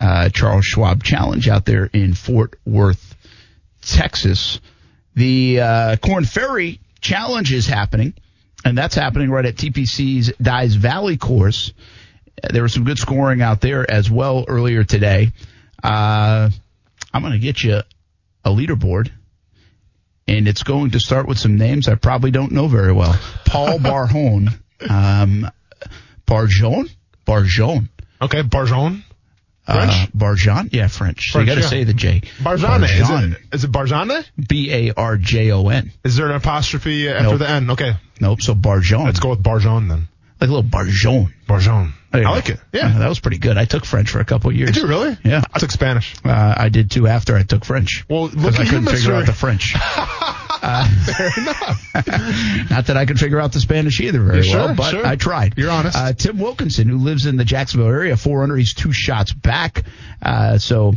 [0.01, 3.15] uh, Charles Schwab Challenge out there in Fort Worth,
[3.83, 4.61] Texas.
[5.15, 8.15] The uh, Korn Ferry Challenge is happening,
[8.65, 11.73] and that's happening right at TPC's Dye's Valley course.
[12.51, 15.31] There was some good scoring out there as well earlier today.
[15.85, 16.51] Uh,
[17.15, 17.77] I'm going to get you
[18.45, 19.11] a leaderboard,
[20.27, 23.17] and it's going to start with some names I probably don't know very well.
[23.45, 24.49] Paul Barjon,
[24.91, 25.49] Um,
[26.27, 26.91] Barjon?
[27.25, 27.89] Barjon.
[28.21, 29.05] Okay, Barjon.
[29.69, 30.69] Uh, Barjon?
[30.73, 31.33] Yeah, French.
[31.33, 31.67] So you got to yeah.
[31.67, 32.21] say the J.
[32.39, 32.85] Barzane.
[32.85, 34.25] Is it, is it Barzane?
[34.49, 35.93] B A R J O N.
[36.05, 37.39] Is there an apostrophe after Nope.
[37.41, 37.71] the N?
[37.71, 38.43] Okay, Nope.
[38.43, 39.05] So Barjon.
[39.07, 40.09] let's go with Barjon then.
[40.41, 41.33] Like a little Barjon.
[41.49, 41.93] Barjon.
[42.13, 42.31] I go.
[42.31, 42.59] like it.
[42.59, 42.99] Uh, Yeah.
[42.99, 43.59] that was pretty good.
[43.59, 44.71] I took French for a couple of years.
[44.73, 45.17] Did you really?
[45.25, 45.43] Yeah.
[45.53, 46.15] I took Spanish.
[46.25, 48.05] Uh, I did too after I took French.
[48.09, 49.75] Well, look because I at you, couldn't figure out the French.
[50.61, 52.71] Fair enough.
[52.71, 55.07] Not that I could figure out the Spanish either very Yeah, well, but sure.
[55.07, 55.55] I tried.
[55.57, 55.97] You're honest.
[55.97, 59.85] Uh, Tim Wilkinson, who lives in the Jacksonville area, 400, he's two shots back.
[60.23, 60.95] Uh, so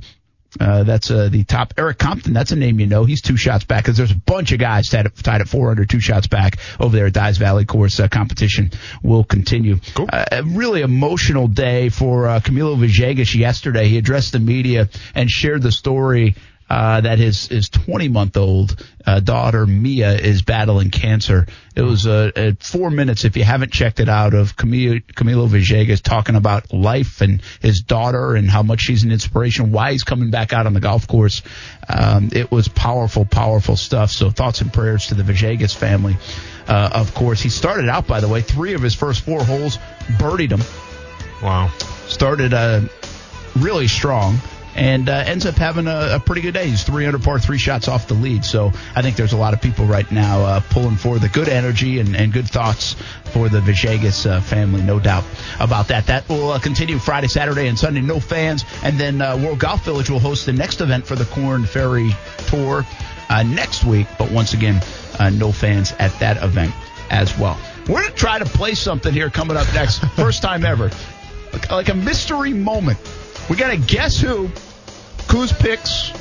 [0.59, 1.75] uh, that's uh, the top.
[1.77, 3.03] Erik Compton, that's a name you know.
[3.05, 5.87] He's two shots back because there's a bunch of guys tied, at- tied at 400,
[5.89, 7.63] two shots back over there at Dye's Valley.
[7.63, 8.71] Of course, uh, competition
[9.03, 9.77] will continue.
[9.93, 10.09] Cool.
[10.11, 13.87] Uh, a really emotional day for uh, Camilo Villegas yesterday.
[13.87, 16.33] He addressed the media and shared the story
[16.69, 21.47] uh, that his his 20 month old uh, daughter Mia is battling cancer.
[21.75, 23.25] It was uh, four minutes.
[23.25, 27.81] If you haven't checked it out, of Camilo, Camilo Villegas talking about life and his
[27.81, 31.07] daughter and how much she's an inspiration, why he's coming back out on the golf
[31.07, 31.41] course.
[31.87, 34.11] Um, it was powerful, powerful stuff.
[34.11, 36.17] So thoughts and prayers to the Villegas family.
[36.67, 39.77] Uh, of course, he started out by the way, three of his first four holes
[40.17, 40.61] birdied him
[41.41, 41.69] Wow.
[42.07, 42.81] started uh,
[43.55, 44.37] really strong
[44.75, 46.67] and uh, ends up having a, a pretty good day.
[46.67, 48.45] He's 300 par, three shots off the lead.
[48.45, 51.49] So I think there's a lot of people right now uh, pulling for the good
[51.49, 52.95] energy and, and good thoughts
[53.31, 55.23] for the Villegas uh, family, no doubt
[55.59, 56.07] about that.
[56.07, 58.01] That will uh, continue Friday, Saturday, and Sunday.
[58.01, 61.25] No fans, and then uh, World Golf Village will host the next event for the
[61.25, 62.11] Korn Ferry
[62.47, 62.85] Tour
[63.29, 64.07] uh, next week.
[64.17, 64.81] But once again,
[65.19, 66.73] uh, no fans at that event
[67.09, 67.59] as well.
[67.87, 69.99] We're going to try to play something here coming up next.
[70.15, 70.91] First time ever.
[71.69, 72.99] Like a mystery moment.
[73.49, 74.49] We got to guess who.
[75.31, 76.11] Who's picks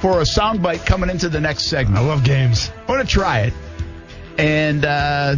[0.00, 1.98] for a soundbite coming into the next segment.
[1.98, 2.70] I love games.
[2.86, 3.54] I want to try it.
[4.38, 5.36] And uh,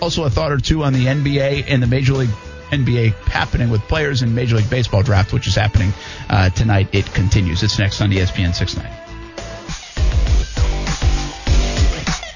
[0.00, 2.30] also a thought or two on the NBA and the Major League
[2.70, 5.92] NBA happening with players in Major League Baseball draft, which is happening
[6.28, 6.88] uh, tonight.
[6.92, 7.62] It continues.
[7.62, 9.04] It's next on ESPN 690.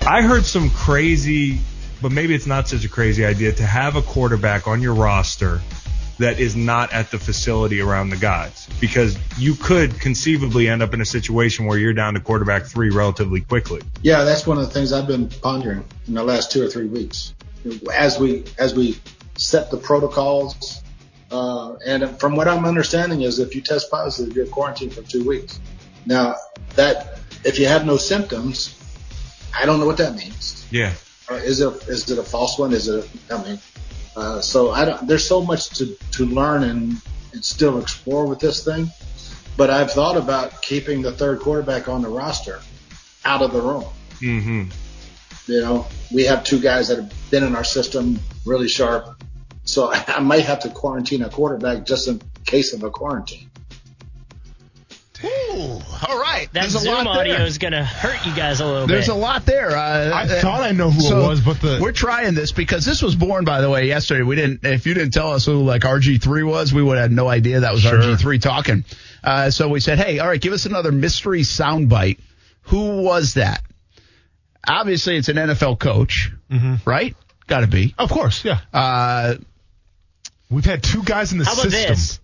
[0.07, 1.61] I heard some crazy,
[2.01, 5.61] but maybe it's not such a crazy idea to have a quarterback on your roster
[6.23, 10.95] that is not at the facility around the guys because you could conceivably end up
[10.95, 13.83] in a situation where you're down to quarterback three relatively quickly.
[14.03, 16.87] Yeah, that's one of the things I've been pondering in the last two or three
[16.87, 17.35] weeks.
[17.93, 18.99] As we as we
[19.37, 20.83] set the protocols,
[21.31, 25.27] uh, and from what I'm understanding is if you test positive, you're quarantined for two
[25.27, 25.61] weeks.
[26.07, 26.37] Now
[26.77, 28.79] that if you have no symptoms,
[29.57, 30.67] I don't know what that means.
[30.71, 30.93] Yeah.
[31.31, 32.73] Uh, is it is it a false one?
[32.73, 33.09] Is it?
[33.31, 33.59] I mean,
[34.16, 35.07] uh, so I don't.
[35.07, 37.01] There's so much to to learn and,
[37.33, 38.90] and still explore with this thing.
[39.57, 42.61] But I've thought about keeping the third quarterback on the roster
[43.25, 43.85] out of the room.
[44.20, 44.62] Mm-hmm.
[45.46, 49.22] You know, we have two guys that have been in our system really sharp.
[49.64, 53.51] So I might have to quarantine a quarterback just in case of a quarantine.
[55.53, 56.49] Ooh, all right.
[56.53, 57.47] That There's a Zoom lot audio there.
[57.47, 59.07] is going to hurt you guys a little There's bit.
[59.07, 59.71] There's a lot there.
[59.71, 62.53] Uh, I uh, thought I know who so it was, but the we're trying this
[62.53, 64.23] because this was born, by the way, yesterday.
[64.23, 64.65] We didn't.
[64.65, 67.61] If you didn't tell us who like RG3 was, we would have had no idea
[67.61, 67.99] that was Sure.
[68.01, 68.85] RG3 talking.
[69.23, 72.19] Uh, so we said, hey, all right, give us another mystery soundbite.
[72.62, 73.62] Who was that?
[74.67, 76.31] Obviously, it's an NFL coach,
[76.85, 77.15] right?
[77.47, 77.95] Got to be.
[77.99, 78.61] of course, yeah.
[78.73, 79.35] Uh,
[80.49, 81.91] We've had two guys in the How about system.
[81.95, 82.21] this?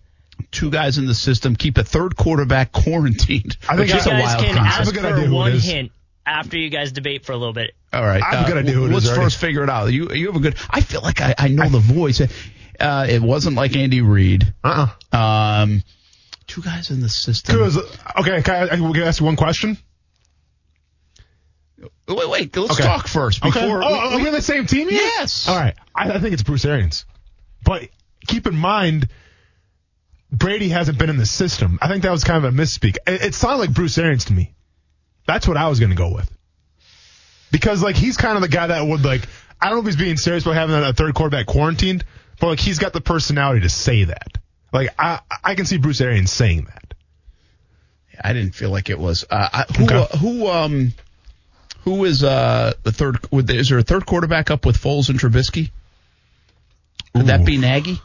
[0.51, 3.57] Two guys in the system keep a third quarterback quarantined.
[3.67, 4.65] I think which is I- a You guys wild can concept.
[4.65, 5.63] have a ask good for idea one is.
[5.63, 5.91] hint
[6.25, 7.71] after you guys debate for a little bit.
[7.91, 8.21] All right.
[8.23, 9.23] I'm a good idea who it is Let's already.
[9.23, 9.87] first figure it out.
[9.91, 10.55] You you have a good.
[10.69, 12.21] I feel like I, I know the voice.
[12.79, 14.53] Uh, it wasn't like Andy Reid.
[14.63, 14.87] Uh-uh.
[15.17, 15.83] Um,
[16.47, 17.55] two guys in the system.
[17.57, 17.77] Who is-
[18.19, 19.77] okay, can I, I can ask you one question?
[22.07, 22.57] Wait, wait.
[22.57, 22.83] Let's Okay.
[22.83, 23.61] talk first Okay.
[23.61, 23.79] before.
[23.79, 25.01] we, are we on the same team yet?
[25.01, 25.47] Yes.
[25.47, 25.75] All right.
[25.95, 27.05] I, I think it's Bruce Arians.
[27.63, 27.87] But
[28.27, 29.07] keep in mind,
[30.31, 31.79] Brady hasn't been in the system.
[31.81, 32.97] I think that was kind of a misspeak.
[33.07, 34.53] It, it sounded like Bruce Arians to me.
[35.25, 36.29] That's what I was going to go with.
[37.51, 39.21] Because, like, he's kind of the guy that would, like,
[39.59, 42.05] I don't know if he's being serious about having a third quarterback quarantined,
[42.39, 44.37] but, like, he's got the personality to say that.
[44.71, 46.93] Like, I, I can see Bruce Arians saying that.
[48.23, 49.25] I didn't feel like it was.
[49.29, 49.95] Uh, I, who Okay.
[49.95, 50.93] uh, who um
[51.85, 53.17] who is uh the third?
[53.31, 55.71] Would, is there a third quarterback up with Foles and Trubisky?
[57.15, 57.99] Would that be Nagy?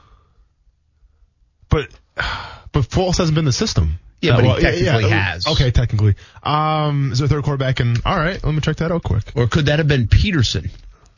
[1.68, 3.98] But, but Foles hasn't been the system.
[4.20, 5.46] Yeah, Uh, but he well, technically has.
[5.46, 6.14] Okay, technically.
[6.42, 7.81] Um, is there a third quarterback?
[7.81, 9.24] And all right, let me check that out quick.
[9.35, 10.70] Or could that have been Pederson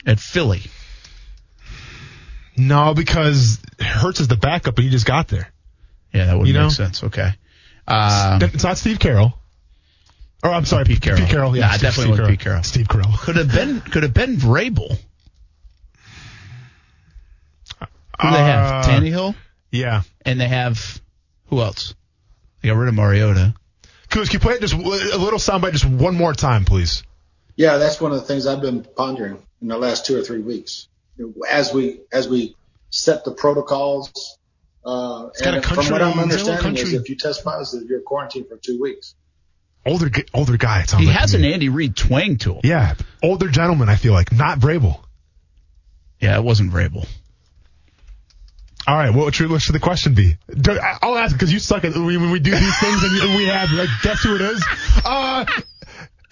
[0.05, 0.63] at Philly?
[2.57, 5.53] No, because Hurts is the backup, but he just got there.
[6.13, 6.69] Yeah, that would You make know?
[6.71, 7.05] sense.
[7.05, 7.31] Okay.
[7.87, 9.39] Um, it's not Steve Carroll.
[10.43, 11.21] Or I'm sorry, Pete Carroll.
[11.21, 11.57] Pete Carroll.
[11.57, 12.63] Yeah, Nah, Steve- definitely Steve wasn't Pete Carroll.
[12.63, 13.13] Steve Carroll.
[13.19, 14.99] could have been could have been Vrabel.
[18.21, 18.85] Who they have?
[18.85, 19.35] Uh, Tannehill,
[19.77, 20.03] Yeah.
[20.25, 21.01] and they have
[21.47, 21.95] who else?
[22.63, 23.55] They got rid of Mariota.
[24.09, 27.03] Kuz, can you play it just a little soundbite just one more time, please?
[27.57, 30.41] Yeah, that's one of the things I've been pondering in the last two or three
[30.41, 30.89] weeks.
[31.49, 32.55] As we as we
[32.91, 34.39] set the protocols,
[34.85, 38.49] uh, got a and from what I'm understanding is if you test positive, you're quarantined
[38.49, 39.15] for two weeks.
[39.87, 40.81] Older, g- older guy.
[40.83, 41.53] It sounds He like has an me.
[41.55, 42.61] Andy Reid twang to him.
[42.65, 43.89] Yeah, older gentleman.
[43.89, 45.01] I feel like not Vrabel.
[46.21, 47.07] Yeah, it wasn't Vrabel.
[48.87, 50.37] All right, what should, the question be?
[51.03, 53.73] I'll ask because you suck at when when we do these things and, we have
[53.73, 54.65] like guess who it is?
[55.05, 55.45] Uh,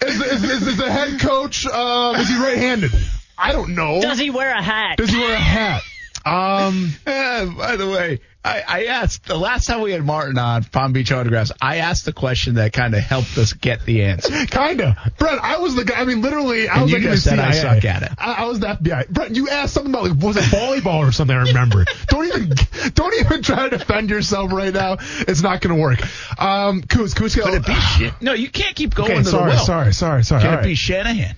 [0.01, 1.65] is, is, is, is the head coach?
[1.65, 2.91] Uh, is he right-handed?
[3.37, 4.01] I don't know.
[4.01, 4.97] Does he wear a hat?
[4.97, 5.81] Does he wear a hat?
[6.25, 10.63] Um, Eh, by the way, I, I asked the last time we had Martin on
[10.65, 11.51] Palm Beach Autographs.
[11.59, 14.29] I asked the question that kind of helped us get the answer.
[14.45, 15.11] kinda.
[15.17, 15.99] Brett, I was the guy.
[15.99, 18.03] I mean, literally, I And was you like in just the said I suck at
[18.03, 18.11] it.
[18.19, 19.09] I, I was the FBI.
[19.09, 21.35] Brett, you asked something about like was it volleyball or something?
[21.35, 21.85] I remember.
[22.07, 22.51] don't even
[22.93, 24.97] don't even try to defend yourself right now.
[25.27, 26.01] It's not going to work.
[26.39, 28.13] Um, Kuz, Kuz, Could it be shit?
[28.21, 29.65] No, you can't keep going Okay, to sorry, the well.
[29.65, 30.43] sorry, sorry, sorry.
[30.43, 30.75] Can All it be.
[30.75, 31.35] Shanahan?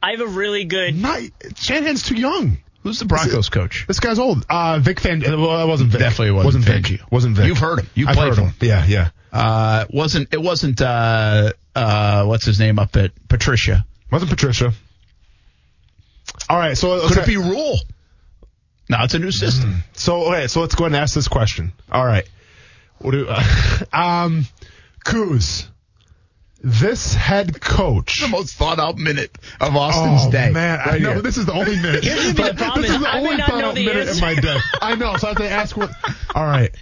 [0.00, 0.94] I have a really good.
[0.94, 1.20] Not
[1.56, 2.58] Shanahan's too young.
[2.82, 3.86] Who's the Broncos coach?
[3.86, 4.46] This guy's old.
[4.48, 5.20] Uh, Vic Fan.
[5.20, 6.00] Well, it wasn't Vic.
[6.00, 6.84] Definitely wasn't Vic.
[6.84, 7.10] Fangio.
[7.10, 7.46] Wasn't Vic.
[7.46, 7.88] You've heard him.
[7.94, 8.54] You I've played heard for him.
[8.60, 9.10] Yeah, yeah.
[9.32, 13.84] Uh, wasn't it wasn't uh uh what's his name up at Patricia?
[14.10, 14.72] Wasn't Patricia.
[16.48, 17.78] All right, so Could it be Rhule?
[18.88, 19.82] No, it's a new system.
[19.92, 21.72] So okay, so let's go ahead and ask this question.
[21.92, 22.26] All right,
[22.98, 23.28] what do
[23.92, 24.46] um,
[25.04, 25.66] Kuz,
[26.60, 28.20] this head coach.
[28.20, 30.50] The most thought out minute of Austin's oh day.
[30.50, 31.22] man, I know here.
[31.22, 32.04] this is the only minute.
[32.04, 34.58] Here's gonna be the This is the I only thought out minute in my day.
[34.80, 35.90] I know, so I have to ask what.
[36.34, 36.74] All right.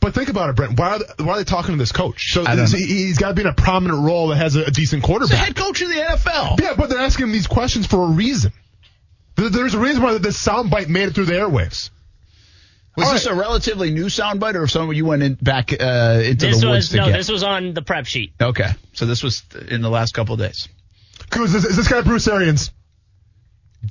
[0.00, 0.78] But think about it, Brent.
[0.78, 2.32] Why are they, why are they talking to this coach?
[2.32, 4.54] So I don't this- he, has got to be in a prominent role that has
[4.54, 5.38] a, a decent He's the quarterback.
[5.38, 6.60] head coach of the NFL.
[6.60, 8.52] Yeah, but they're asking him these questions for a reason.
[9.34, 11.90] There's a reason why this soundbite made it through the airwaves.
[12.98, 13.36] Was All this right.
[13.36, 16.76] a relatively new soundbite, or something you went in back uh, into This the woods
[16.76, 17.06] was to no.
[17.06, 17.12] get?
[17.16, 18.32] This was on the prep sheet.
[18.40, 20.68] okay, so this was in the last couple of days.
[21.30, 22.72] Kuz, is, is this guy Bruce Arians?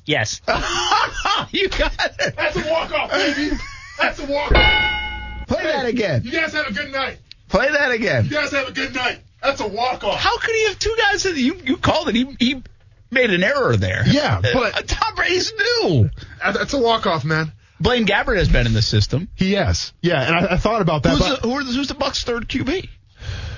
[0.06, 0.42] Yes.
[1.52, 2.36] you got it.
[2.36, 3.56] That's a walk off, baby.
[3.98, 5.48] That's a walk off.
[5.48, 6.24] Play that again.
[6.26, 7.20] You guys have a good night.
[7.48, 8.26] Play that again.
[8.26, 9.20] You guys have a good night.
[9.42, 10.20] That's a walk off.
[10.20, 11.24] How could he have two guys?
[11.24, 12.16] That you you called it.
[12.16, 12.62] He he
[13.10, 14.04] made an error there.
[14.06, 16.10] Yeah, but- Uh, Tom Brady's new.
[16.44, 17.54] That's a walk off, man.
[17.80, 19.28] Blaine Gabbert has been in the system.
[19.36, 19.94] He has.
[20.02, 21.12] Yeah, and I, I thought about that.
[21.12, 22.66] Who's but the, who are the, who's the Bucs' third QB?
[22.66, 22.90] Did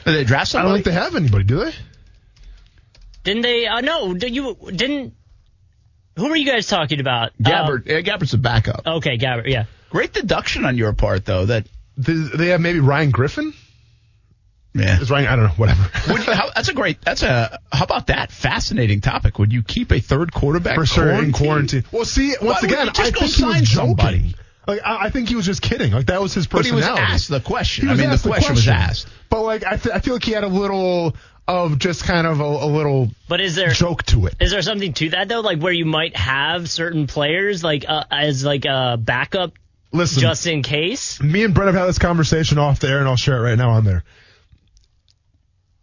[0.05, 1.73] they draft I don't think they have anybody, do they?
[3.23, 3.67] Didn't they?
[3.67, 4.13] Uh, no.
[4.13, 5.13] Did you didn't?
[6.15, 7.31] Who were you guys talking about?
[7.41, 7.85] Gabbert.
[7.85, 8.81] yeah, Gabbert's a backup.
[8.85, 9.47] Uh, okay, Gabbert.
[9.47, 9.65] Yeah.
[9.89, 11.45] Great deduction on your part, though.
[11.45, 13.53] That They, they have maybe Ryan Griffin.
[14.73, 14.99] Yeah.
[15.01, 15.27] Is Ryan?
[15.27, 15.51] I don't know.
[15.51, 15.89] Whatever.
[16.13, 17.01] Would you, how, that's a great.
[17.01, 17.59] That's a.
[17.71, 18.31] How about that?
[18.31, 19.39] Fascinating topic.
[19.39, 21.83] Would you keep a third quarterback For sure in quarantine.
[21.91, 23.65] Well, see, once would again, I think he was joking.
[23.65, 24.35] somebody?
[24.67, 25.91] Like I, I think he was just kidding.
[25.91, 27.01] Like that was his But he personality.
[27.01, 27.89] was asked the question.
[27.89, 29.07] I mean, the asked question, was asked.
[29.29, 31.15] But like, I, th- I feel like he had a little
[31.47, 34.35] of just kind of a, a little But is there joke to it.
[34.39, 35.39] is there something to that though?
[35.39, 39.53] Like where you might have certain players like uh, as like a backup
[39.91, 41.19] Listen, just in case.
[41.19, 43.57] me and Brett have had this conversation off the air, and I'll share it right
[43.57, 44.03] now on there.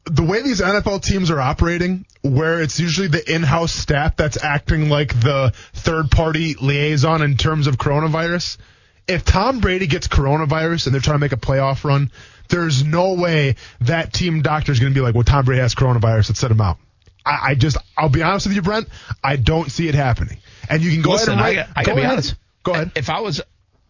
[0.09, 4.89] The way these NFL teams are operating, where it's usually the in-house staff that's acting
[4.89, 8.57] like the third-party liaison in terms of coronavirus.
[9.09, 12.11] If Tom Brady gets coronavirus and they're trying to make a playoff run,
[12.49, 15.75] there's no way that team doctor is going to be like, "Well, Tom Brady has
[15.75, 16.31] coronavirus.
[16.31, 16.79] Let's set him out."
[17.25, 18.89] I, I just, I'll be honest with you, Brent.
[19.25, 20.39] I don't see it happening.
[20.71, 22.13] And you can go Listen, ahead I, and write- I go gotta be ahead.
[22.13, 22.35] honest.
[22.63, 22.93] Go ahead.
[22.95, 23.41] If I was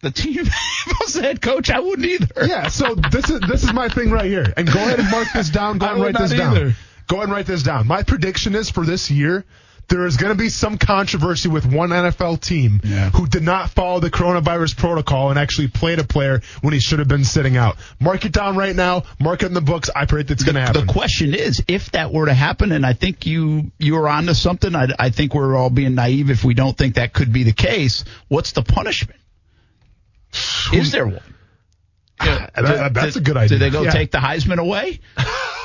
[0.03, 0.45] the team,
[1.01, 2.47] was the head coach, I wouldn't either.
[2.47, 4.53] Yeah, so this is this is my thing right here.
[4.57, 5.79] And go ahead and mark this down.
[5.79, 6.75] Go ahead and write this not down.
[7.09, 7.87] Go ahead and write this down.
[7.87, 9.45] My prediction is for this year,
[9.89, 13.11] there is going to be some controversy with one NFL team Yeah.
[13.11, 16.99] who did not follow the coronavirus protocol and actually played a player when he should
[16.99, 17.77] have been sitting out.
[18.01, 19.05] Mark it down right now.
[19.21, 19.89] Mark it in the books.
[19.95, 20.85] I predict it's going to happen.
[20.89, 24.75] The question is, if that were to happen, and I think you you're onto something.
[24.75, 27.53] I, I think we're all being naive if we don't think that could be the
[27.53, 28.05] case.
[28.27, 29.21] What's the punishment?
[30.73, 31.21] Is there one?
[32.19, 33.59] That- that- that's a good idea.
[33.59, 33.91] Did they go Yeah.
[33.91, 35.01] take the Heisman away?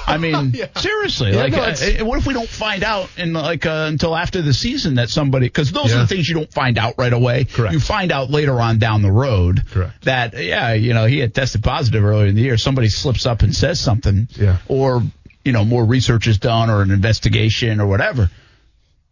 [0.06, 0.66] I mean, Yeah.
[0.76, 4.42] seriously, like, no, uh, what if we don't find out in like uh, until after
[4.42, 5.46] the season that somebody?
[5.46, 7.46] Because those are the things you don't find out right away.
[7.46, 7.74] Correct.
[7.74, 9.62] You find out later on down the road.
[9.72, 10.04] Correct.
[10.04, 12.58] That yeah, you know, he had tested positive earlier in the year.
[12.58, 14.28] Somebody slips up and says something.
[14.32, 14.58] Yeah.
[14.68, 15.02] Or
[15.46, 18.30] you know, more research is done or an investigation or whatever.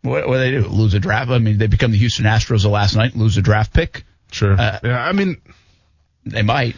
[0.01, 0.67] What, what do they do?
[0.67, 1.29] Lose a draft?
[1.31, 4.03] I mean, they become the Houston Astros the last night, and lose a draft pick.
[4.31, 4.53] Sure.
[4.53, 5.41] Uh, yeah, I mean,
[6.25, 6.75] They might.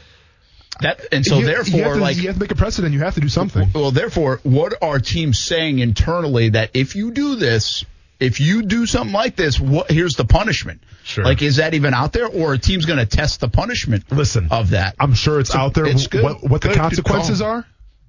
[0.80, 2.94] That and so you, therefore, you to, like you have to make a precedent.
[2.94, 3.70] You have to do something.
[3.74, 7.86] well, therefore, what are teams saying internally that if you do this,
[8.20, 10.82] if you do something like this, what here's the punishment.
[11.04, 11.24] Sure.
[11.24, 14.12] Like, is that even out there, or a team's going to test the punishment?
[14.12, 14.96] Listen, of that.
[15.00, 16.24] I'm sure it's So out there it's good.
[16.24, 17.66] what, what the Good, good consequences are,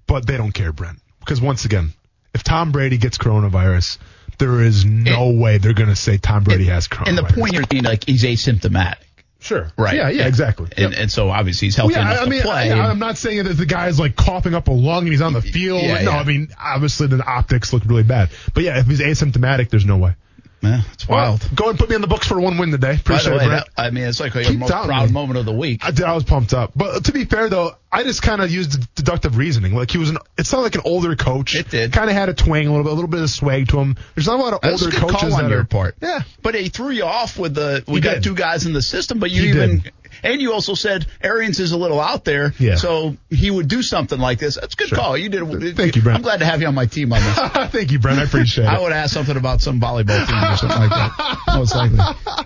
[0.07, 0.98] but they don't care, Brent.
[1.20, 1.92] Because once again,
[2.35, 3.98] if Tom Brady gets coronavirus,
[4.38, 7.09] there is no way they're going to say Tom Brady has coronavirus.
[7.09, 8.96] And the point you're being like he's asymptomatic.
[9.42, 9.72] Sure.
[9.76, 9.96] Right.
[9.96, 10.68] Yeah, yeah, exactly.
[10.76, 12.70] And, and so obviously he's healthy Well, yeah, enough I mean, to play.
[12.70, 15.33] I, am not saying that the guy's like coughing up a lung and he's on
[15.33, 15.83] the field.
[15.83, 16.18] Yeah, no, yeah.
[16.18, 18.31] I mean, obviously the optics look really bad.
[18.55, 20.14] But yeah, if he's asymptomatic, there's no way.
[20.62, 21.40] Yeah, it's wild.
[21.42, 22.92] Well, go and put me in the books for one win today.
[22.92, 25.12] By Appreciate the way, it, that, I mean, it's like your most proud me.
[25.12, 25.85] moment of the week.
[25.85, 26.05] I did.
[26.05, 26.70] I was pumped up.
[26.77, 29.75] But to be fair, though, I just kind of used deductive reasoning.
[29.75, 30.18] Like he was an.
[30.38, 31.57] it sounded like an older coach.
[31.57, 31.92] It did.
[31.92, 33.96] Kind of had a twang a little bit, a little bit of swag to him.
[34.14, 35.64] There's not a lot of That's older coaches on that your are.
[35.64, 35.96] part.
[36.01, 36.20] Yeah.
[36.42, 38.22] But he threw you off with the we He got did.
[38.22, 39.92] two guys in the system, but you He even did.
[40.22, 42.77] And you also said Arians is a little out there, Yeah.
[42.77, 44.57] so he would do something like this.
[44.57, 44.98] That's a good Sure.
[44.98, 45.16] call.
[45.18, 45.77] You did.
[45.77, 46.16] Thank you, Brent.
[46.16, 47.38] I'm glad to have you on my team on this.
[47.72, 48.18] Thank you, Brent.
[48.18, 48.68] I appreciate it.
[48.70, 51.38] I would ask something about some volleyball team or something like that.
[51.57, 51.98] Most likely.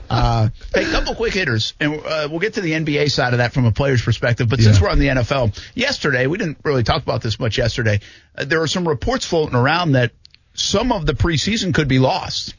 [0.09, 3.53] Uh, hey, couple quick hitters, and uh, we'll get to the NBA side of that
[3.53, 4.49] from a player's perspective.
[4.49, 7.59] But since we're on the NFL, yesterday we didn't really talk about this much.
[7.59, 8.01] Yesterday,
[8.37, 10.13] uh, there were some reports floating around that
[10.55, 12.55] some of the preseason could be lost.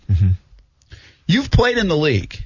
[1.25, 2.43] You've played in the league.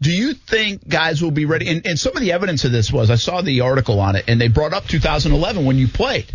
[0.00, 1.68] Do you think guys will be ready?
[1.68, 4.26] And, and some of the evidence of this was I saw the article on it,
[4.28, 6.26] and they brought up 2011 when you played,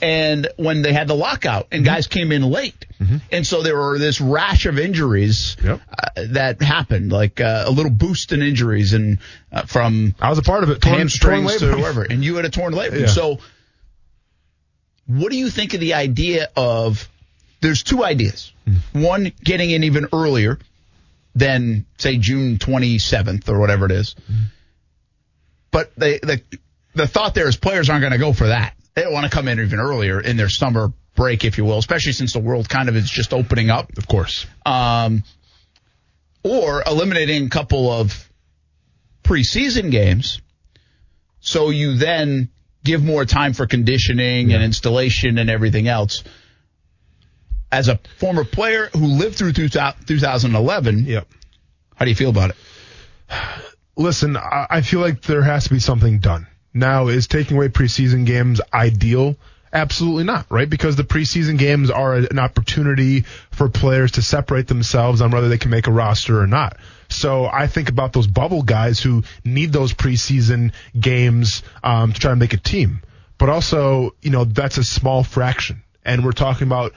[0.00, 2.86] and when they had the lockout, and guys came in late,
[3.32, 5.80] and so there were this rash of injuries Yep.
[5.90, 9.18] uh, that happened, like uh, a little boost in injuries, and
[9.50, 10.80] uh, from I was a part of it.
[10.80, 13.00] Torn, torn hamstrings to whoever, and you had a torn labrum.
[13.00, 13.06] Yeah.
[13.06, 13.38] So,
[15.06, 17.08] what do you think of the idea of?
[17.60, 18.52] There's two ideas.
[18.92, 20.60] One, getting in even earlier
[21.34, 24.14] than say June 27th or whatever it is.
[25.70, 26.42] But they, the
[26.94, 28.74] the thought there is players aren't going to go for that.
[28.94, 31.78] They don't want to come in even earlier in their summer break, if you will,
[31.78, 33.96] especially since the world kind of is just opening up.
[33.98, 34.46] Of course.
[34.66, 35.22] Um,
[36.42, 38.28] or eliminating a couple of
[39.22, 40.40] preseason games,
[41.40, 42.50] so you then
[42.84, 46.24] give more time for conditioning and installation and everything else.
[47.70, 51.28] As a former player who lived through 2000 2011, Yep.
[51.96, 52.56] how do you feel about it?
[53.96, 56.46] Listen, I, I feel like there has to be something done.
[56.72, 59.36] Now, is taking away preseason games ideal?
[59.72, 60.68] Absolutely not, right?
[60.68, 65.58] Because the preseason games are an opportunity for players to separate themselves on whether they
[65.58, 66.76] can make a roster or not.
[67.10, 72.30] So I think about those bubble guys who need those preseason games um, to try
[72.30, 73.00] to make a team.
[73.36, 75.82] But also, you know, that's a small fraction.
[76.04, 76.92] And we're talking about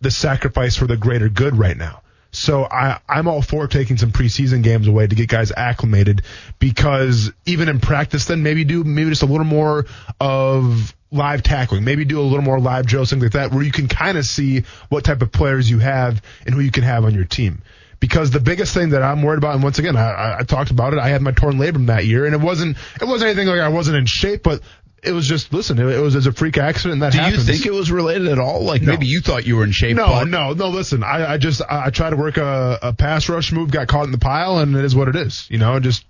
[0.00, 2.02] the sacrifice for the greater good right now.
[2.32, 6.22] So I, I'm all for taking some preseason games away to get guys acclimated
[6.60, 9.86] because even in practice, then maybe do maybe just a little more
[10.20, 13.72] of live tackling, maybe do a little more live drills, things like that, where you
[13.72, 17.04] can kind of see what type of players you have and who you can have
[17.04, 17.62] on your team.
[17.98, 20.70] Because the biggest thing that I'm worried about, and once again, I, I- I talked
[20.70, 20.98] about it.
[21.00, 23.68] I had my torn labrum that year, and it wasn't it wasn't anything like I
[23.68, 24.62] wasn't in shape, but
[25.02, 27.00] it was just listen, it, was as a freak accident.
[27.00, 27.46] That Do happens.
[27.48, 28.62] you think it was related at all?
[28.62, 28.92] Like No.
[28.92, 29.96] maybe you thought you were in shape.
[29.96, 30.68] No, but no, no.
[30.68, 33.88] Listen, I, I just I, I tried to work a, a pass rush move, got
[33.88, 35.46] caught in the pile, and it is what it is.
[35.50, 36.04] You know, just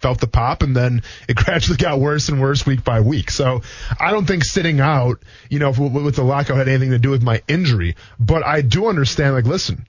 [0.00, 3.30] felt the pop, and then it gradually got worse and worse week by week.
[3.30, 3.62] So
[3.98, 7.10] I don't think sitting out, you know, with, with the lockout had anything to do
[7.10, 7.96] with my injury.
[8.18, 9.34] But I do understand.
[9.34, 9.86] Like, listen.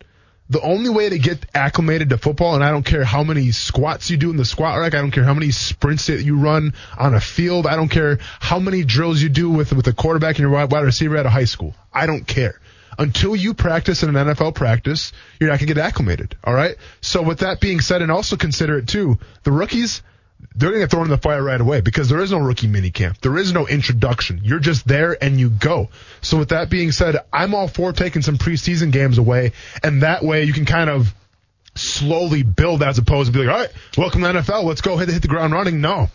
[0.50, 4.10] The only way to get acclimated to football, and I don't care how many squats
[4.10, 6.74] you do in the squat rack, I don't care how many sprints that you run
[6.98, 10.38] on a field, I don't care how many drills you do with with a quarterback
[10.38, 11.74] and your wide receiver out of high school.
[11.94, 12.60] I don't care
[12.98, 16.36] until you practice in an NFL practice, you're not to get acclimated.
[16.44, 16.76] All right.
[17.02, 20.02] So with that being said, and also consider it too, the rookies,
[20.56, 22.68] they're going to get thrown in the fire right away because there is no rookie
[22.68, 23.20] minicamp.
[23.20, 24.42] There is no introduction.
[24.44, 25.90] You're just there and you go.
[26.22, 29.54] So with that being said, I'm all for taking some preseason games away,
[29.84, 31.14] and that way you can kind of
[31.76, 34.64] slowly build as opposed to be like, all right, welcome to the NFL.
[34.64, 35.82] Let's go ahead and hit the ground running.
[35.82, 36.10] No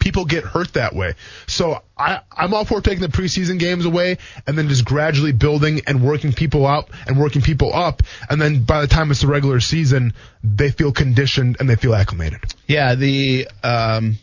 [0.00, 1.14] people get hurt that way.
[1.46, 5.82] So I, I'm all for taking the preseason games away and then just gradually building
[5.86, 8.02] and working people up and working people up.
[8.28, 11.94] And then by the time it's the regular season, they feel conditioned and they feel
[11.94, 12.40] acclimated.
[12.66, 14.18] Yeah, the um,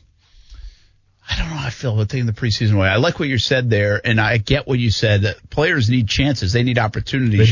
[1.29, 2.87] I don't know how I feel about taking the preseason away.
[2.87, 6.07] I like what you said there, and I get what you said that players need
[6.07, 7.39] chances, they need opportunities.
[7.39, 7.45] They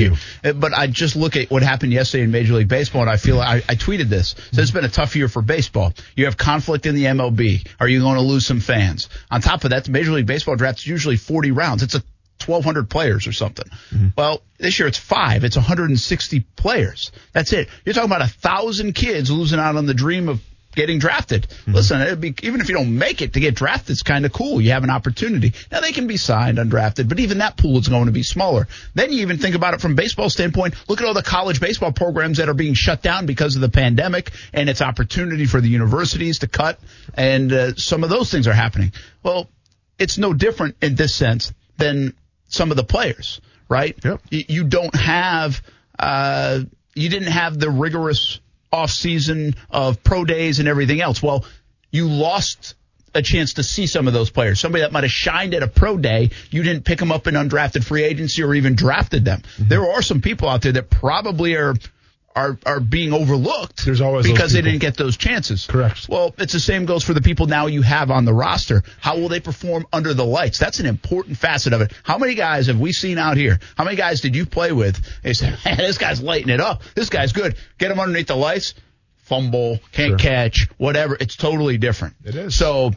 [0.43, 3.17] uh, But I just look at what happened yesterday in Major League Baseball, and I
[3.17, 4.35] feel I, I tweeted this.
[4.53, 5.93] So it's been a tough year for baseball.
[6.15, 7.67] You have conflict in the MLB.
[7.79, 9.09] Are you going to lose some fans?
[9.29, 11.83] On top of that, the Major League Baseball draft is usually 40 rounds.
[11.83, 12.03] It's a
[12.45, 13.65] 1,200 players or something.
[13.91, 14.07] Mm-hmm.
[14.17, 15.43] Well, this year it's five.
[15.43, 17.11] It's 160 players.
[17.33, 17.69] That's it.
[17.83, 20.41] You're talking about a thousand kids losing out on the dream of
[20.75, 21.47] getting drafted.
[21.47, 21.73] Mm-hmm.
[21.73, 24.33] Listen, it'd be, even if you don't make it to get drafted, it's kind of
[24.33, 24.61] cool.
[24.61, 25.53] You have an opportunity.
[25.71, 28.67] Now they can be signed undrafted, but even that pool is going to be smaller.
[28.93, 30.75] Then you even think about it from baseball standpoint.
[30.87, 33.69] Look at all the college baseball programs that are being shut down because of the
[33.69, 36.79] pandemic and it's opportunity for the universities to cut
[37.13, 38.91] and uh, some of those things are happening.
[39.23, 39.49] Well,
[39.97, 42.13] it's no different in this sense than
[42.47, 43.97] some of the players, right?
[44.03, 44.21] Yep.
[44.29, 45.61] You, you don't have,
[45.97, 46.61] uh,
[46.93, 48.39] you didn't have the rigorous
[48.75, 51.23] off season of pro days and everything else.
[51.23, 51.45] Well,
[51.91, 52.75] you lost
[53.15, 54.59] a chance to see some of those players.
[54.59, 57.35] Somebody that might have shined at a pro day, you didn't pick them up in
[57.35, 59.41] undrafted free agency or even drafted them.
[59.41, 59.69] Mm-hmm.
[59.69, 61.75] There are some people out there that probably are
[62.35, 63.85] are are being overlooked.
[63.85, 65.65] There's always because they didn't get those chances.
[65.65, 66.07] Correct.
[66.09, 68.83] Well, it's the same goes for the people now you have on the roster.
[68.99, 70.59] How will they perform under the lights?
[70.59, 71.93] That's an important facet of it.
[72.03, 73.59] How many guys have we seen out here?
[73.77, 74.99] How many guys did you play with?
[75.23, 76.81] They said, "Man, this guy's lighting it up.
[76.93, 77.55] This guy's good.
[77.77, 78.73] Get him underneath the lights."
[79.17, 80.17] Fumble, can't Sure.
[80.19, 81.17] catch, whatever.
[81.19, 82.13] It's totally different.
[82.23, 82.53] It is.
[82.55, 82.91] So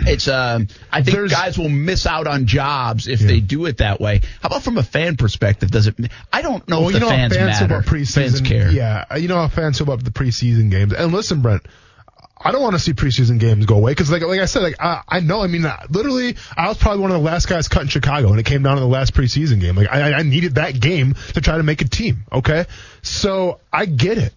[0.00, 3.78] it's um I think There's- guys will miss out on jobs if they do it
[3.78, 4.20] that way.
[4.42, 5.70] How about from a fan perspective?
[5.70, 5.96] Does it
[6.32, 7.74] I don't know Well, if you the know fans, fans matter.
[7.76, 8.14] about preseason.
[8.14, 8.70] Fans care.
[8.70, 10.92] Yeah, you know how fans feel about the preseason games.
[10.92, 11.62] And listen, Brent,
[12.46, 14.76] I don't want to see preseason games go away because, like, like I said, like
[14.80, 15.40] I, I know.
[15.40, 18.30] I mean, uh, literally, I was probably one of the last guys cut in Chicago,
[18.30, 19.76] and it came down to the last preseason game.
[19.76, 22.24] Like, I, I needed that game to try to make a team.
[22.30, 22.66] Okay,
[23.00, 24.34] so I get it,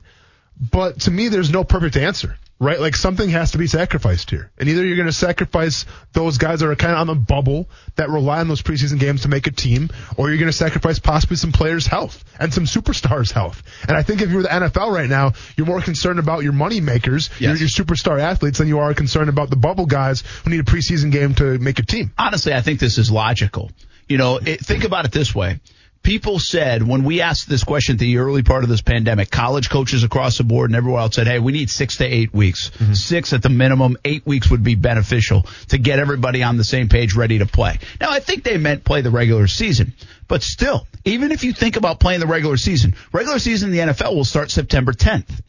[0.71, 2.37] but to me, there's no perfect answer.
[2.59, 6.39] Right, like something has to be sacrificed here, and either you're going to sacrifice those
[6.39, 9.27] guys that are kind of on the bubble that rely on those preseason games to
[9.27, 13.31] make a team, or you're going to sacrifice possibly some players' health and some superstars'
[13.31, 13.61] health.
[13.87, 16.81] And I think if you're the NFL right now, you're more concerned about your money
[16.81, 20.59] makers, your, your superstar athletes, than you are concerned about the bubble guys who need
[20.59, 22.11] a preseason game to make a team.
[22.17, 23.69] honestly, I think this is logical.
[24.09, 25.59] You know, it, think about it this way.
[26.07, 29.69] People said when we asked this question at the early part of this pandemic, college
[29.69, 32.69] coaches across the board and everyone else said, "Hey, we need six to eight weeks,
[32.69, 32.93] mm-hmm.
[32.93, 33.97] six at the minimum.
[34.05, 37.79] Eight weeks would be beneficial to get everybody on the same page, ready to play."
[37.99, 39.95] Now, I think they meant play the regular season,
[40.29, 43.93] but still, even if you think about playing the regular season, regular season in the
[43.93, 45.41] NFL will start September 10th.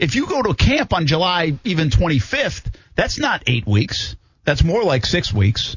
[0.00, 4.16] If you go to camp on July even 25th, that's not eight weeks.
[4.44, 5.76] That's more like six weeks.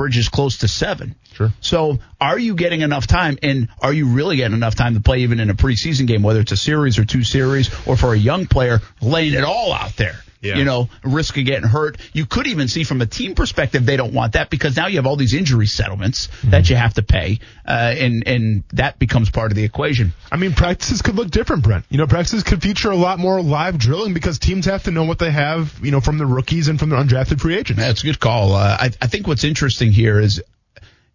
[0.00, 1.14] Bridge is close to seven.
[1.34, 1.52] Sure.
[1.60, 5.18] So are you getting enough time and are you really getting enough time to play
[5.18, 8.18] even in a preseason game, whether it's a series or two series or for a
[8.18, 10.24] young player laying it all out there?
[10.40, 10.56] Yeah.
[10.56, 11.98] You know, risk of getting hurt.
[12.14, 14.96] You could even see from a team perspective, they don't want that because now you
[14.96, 19.30] have all these injury settlements that you have to pay, uh, and and that becomes
[19.30, 20.14] part of the equation.
[20.32, 21.84] I mean, practices could look different, Brent.
[21.90, 25.04] You know, practices could feature a lot more live drilling because teams have to know
[25.04, 27.80] what they have, you know, from the rookies and from the undrafted free agents.
[27.80, 28.54] That's a good call.
[28.54, 30.42] Uh, I, I think what's interesting here is,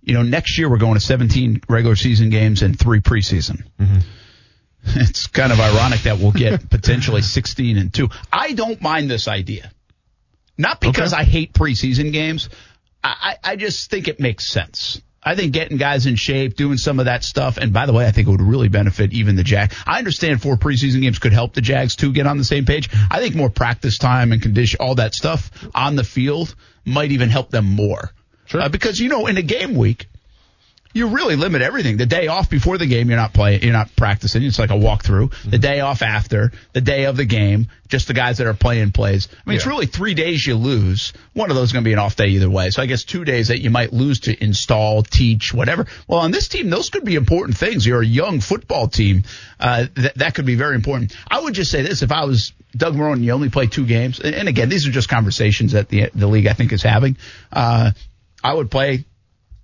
[0.02, 3.64] you know, next year we're going to 17 regular season games and three preseason.
[4.96, 8.10] It's kind of ironic that we'll get potentially 16 and two.
[8.32, 9.72] I don't mind this idea.
[10.58, 12.50] Not because I hate preseason games.
[13.04, 15.02] I, I I just think it makes sense.
[15.26, 18.06] I think getting guys in shape, doing some of that stuff, and by the way,
[18.06, 19.74] I think it would really benefit even the Jag.
[19.88, 22.90] I understand four preseason games could help the Jags too get on the same page.
[23.10, 26.54] I think more practice time and condition, all that stuff on the field
[26.86, 28.12] might even help them more.
[28.46, 28.62] Sure.
[28.62, 30.08] Uh, because you know, in a game week,
[30.96, 31.98] you really limit everything.
[31.98, 34.42] The day off before the game, you're not playing, you're not practicing.
[34.44, 35.50] It's like a walkthrough.
[35.52, 38.92] The day off after, the day of the game, just the guys that are playing
[38.92, 39.28] plays.
[39.30, 41.12] I mean, it's really three days you lose.
[41.34, 42.70] One of those is going to be an off day either way.
[42.70, 45.86] So I guess two days that you might lose to install, teach, whatever.
[46.08, 47.86] Well, on this team, those could be important things.
[47.86, 49.24] You're a young football team.
[49.60, 51.14] Uh, that, that could be very important.
[51.30, 53.86] I would just say this: if I was Doug Marrone, and you only play two
[53.86, 56.84] games, and and again, these are just conversations that the the league I think is
[56.84, 57.18] having.
[57.52, 57.92] Uh,
[58.42, 59.04] I would play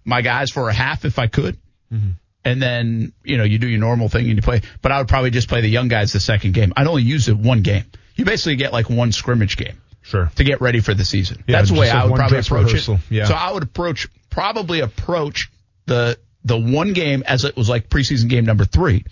[0.06, 1.58] my guys for a half if I could.
[1.92, 2.12] Mm-hmm.
[2.44, 5.08] And then, you know, you do your normal thing and you play, but I would
[5.08, 6.74] probably just play the young guys the second game.
[6.76, 7.86] I'd only use it one game.
[8.16, 10.32] You basically get like one scrimmage game Sure.
[10.36, 11.44] to get ready for the season.
[11.48, 12.96] Yeah, That's the way I would probably approach rehearsal.
[12.96, 13.02] it.
[13.12, 13.26] Yeah.
[13.26, 15.52] So I would approach, probably approach
[15.86, 19.06] the, the one game as it was like preseason game number three.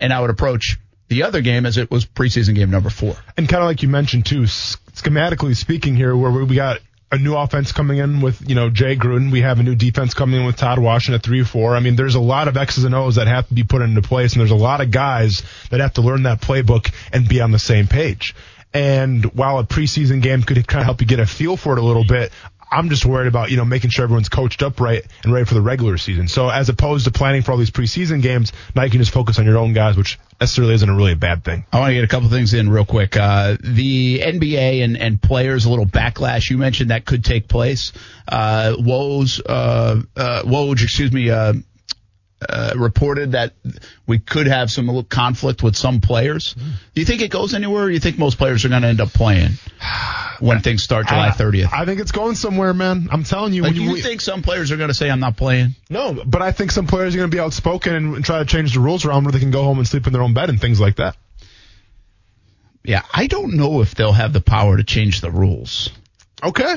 [0.00, 0.78] And I would approach
[1.08, 3.14] the other game as it was preseason game number four.
[3.36, 6.80] And kind of like you mentioned too, schematically speaking here, where we got
[7.12, 9.30] a new offense coming in with, you know, Jay Gruden.
[9.30, 11.76] We have a new defense coming in with Todd Washington at 3-4.
[11.76, 14.00] I mean, there's a lot of X's and O's that have to be put into
[14.00, 17.42] place, and there's a lot of guys that have to learn that playbook and be
[17.42, 18.34] on the same page.
[18.72, 21.78] And while a preseason game could kind of help you get a feel for it
[21.78, 22.32] a little bit,
[22.72, 25.54] I'm just worried about, you know, making sure everyone's coached up right and ready for
[25.54, 26.26] the regular season.
[26.26, 29.38] So as opposed to planning for all these preseason games, now you can just focus
[29.38, 31.66] on your own guys, which necessarily isn't a really a bad thing.
[31.72, 33.16] I want to get a couple things in real quick.
[33.16, 37.92] Uh, the NBA and, and players, a little backlash you mentioned that could take place.
[38.26, 41.30] Uh, Woj, uh, uh, Woj, excuse me,
[42.48, 43.54] uh, reported that
[44.06, 46.54] we could have some conflict with some players.
[46.54, 49.00] Do you think it goes anywhere, or you think most players are going to end
[49.00, 49.52] up playing
[50.40, 51.72] when things start July 30th?
[51.72, 53.08] I think it's going somewhere, man.
[53.10, 53.62] I'm telling you.
[53.62, 55.74] Like, when do you think some players are going to say, I'm not playing?
[55.90, 58.44] no, but I think some players are going to be outspoken and, and try to
[58.44, 60.50] change the rules around where they can go home and sleep in their own bed
[60.50, 61.16] and things like that.
[62.84, 65.90] Yeah, I don't know if they'll have the power to change the rules.
[66.42, 66.76] Okay.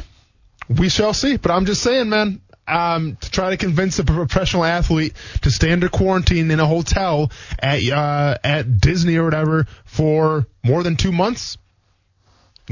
[0.70, 1.38] We shall see.
[1.38, 5.14] But I'm just saying, man, um, to try to convince a professional athlete
[5.44, 10.82] to stay under quarantine in a hotel at uh, at Disney or whatever for more
[10.84, 11.58] than two months.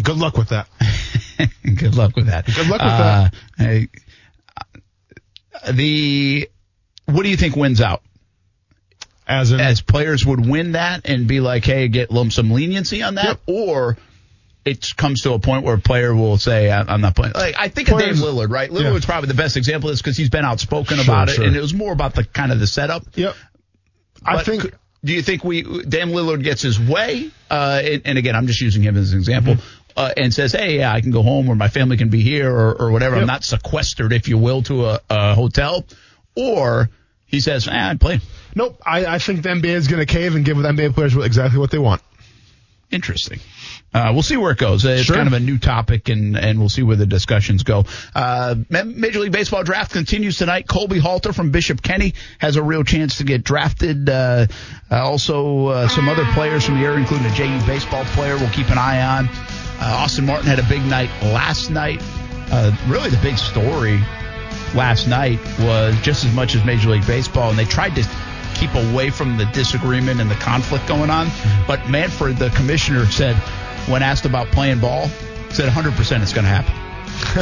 [0.02, 0.68] Good luck with that.
[1.64, 2.46] Good luck with that.
[2.48, 3.90] Good luck with Uh, hey,
[4.58, 6.50] uh, the
[7.06, 8.02] what do you think wins out?
[9.28, 13.04] As in, As players would win that and be like, hey, get lump some leniency
[13.04, 13.40] on that, Yep.
[13.48, 13.98] or
[14.66, 17.34] it comes to a point where a player will say, I'm not playing.
[17.34, 18.72] Like I think of Dame Lillard, right?
[18.72, 18.80] Yeah.
[18.80, 21.46] Lillard's probably the best example of this because he's been outspoken Sure, about it, sure.
[21.46, 23.04] and it was more about the kind of the setup.
[23.16, 23.36] yep.
[24.26, 27.30] I think Do you think we Dame Lillard gets his way?
[27.52, 29.56] Uh, and, and again, I'm just using him as an example.
[29.56, 29.80] Mm-hmm.
[29.96, 32.52] Uh, and says, "Hey, yeah, I can go home, or my family can be here,
[32.52, 33.16] or, or whatever.
[33.16, 35.86] I'm not sequestered, if you will, to a, a hotel."
[36.36, 36.90] Or
[37.28, 38.22] he says, eh, "I'm playing."
[38.56, 38.82] nope.
[38.84, 41.60] I, I think the NBA is going to cave and give the NBA players exactly
[41.60, 42.02] what they want.
[42.90, 43.40] Interesting.
[43.94, 44.84] Uh, we'll see where it goes.
[44.86, 45.16] It's Sure.
[45.16, 47.86] kind of a new topic, and, and we'll see where the discussions go.
[48.16, 50.68] Uh, Major League Baseball draft continues tonight.
[50.68, 54.10] Colby Halter from Bishop Kenny has a real chance to get drafted.
[54.10, 54.48] Uh,
[54.90, 58.70] also, uh, some other players from the area, including a JU baseball player, we'll keep
[58.72, 59.28] an eye on.
[59.30, 62.00] Uh, Austin Martin had a big night last night.
[62.52, 64.00] Uh, really, the big story
[64.76, 68.08] last night was just as much as Major League Baseball, and they tried to
[68.56, 71.28] keep away from the disagreement and the conflict going on.
[71.68, 73.36] But Manfred, the commissioner, said
[73.88, 75.08] when asked about playing ball,
[75.50, 76.74] said 100% it's going to happen.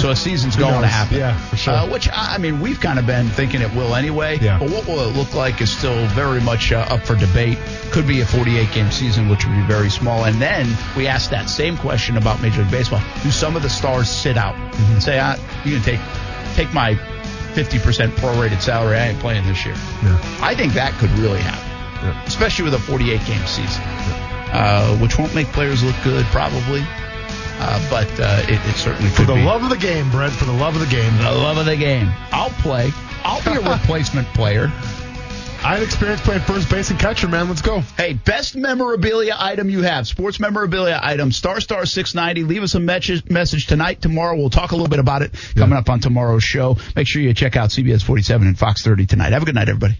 [0.01, 1.17] So a season's going to happen.
[1.17, 1.73] Yeah, for sure.
[1.73, 4.37] Uh, which I I mean, we've kind of been thinking it will anyway.
[4.41, 4.59] Yeah.
[4.59, 7.57] But what will it look like is still very much uh, up for debate.
[7.91, 10.25] Could be a 48 game season, which would be very small.
[10.25, 10.67] And then
[10.97, 13.01] we asked that same question about Major League Baseball.
[13.23, 14.93] Do some of the stars sit out Mm-hmm.
[14.93, 15.35] and say, ah,
[15.65, 15.99] "You can take
[16.55, 16.95] take my
[17.53, 18.97] 50% prorated salary.
[18.97, 20.19] I ain't playing this year." Yeah.
[20.41, 23.81] I think that could really happen, especially with a 48 game season,
[24.51, 29.23] uh, which won't make players look good probably, uh, but uh, it, it certainly For
[29.23, 29.43] the be.
[29.43, 30.33] love of the game, Brent.
[30.33, 31.15] For the love of the game.
[31.17, 32.09] The love of the game.
[32.31, 32.89] I'll play.
[33.23, 34.71] I'll be a replacement player.
[35.63, 37.47] I had experience playing first base and catcher, man.
[37.47, 37.81] Let's go.
[37.95, 42.51] Hey, best memorabilia item you have, sports memorabilia item, star star 690.
[42.51, 44.35] Leave us a message, message tonight, tomorrow.
[44.35, 46.77] We'll talk a little bit about it coming up on tomorrow's show.
[46.95, 49.33] Make sure you check out CBS 47 and Fox 30 tonight.
[49.33, 49.99] Have a good night, everybody.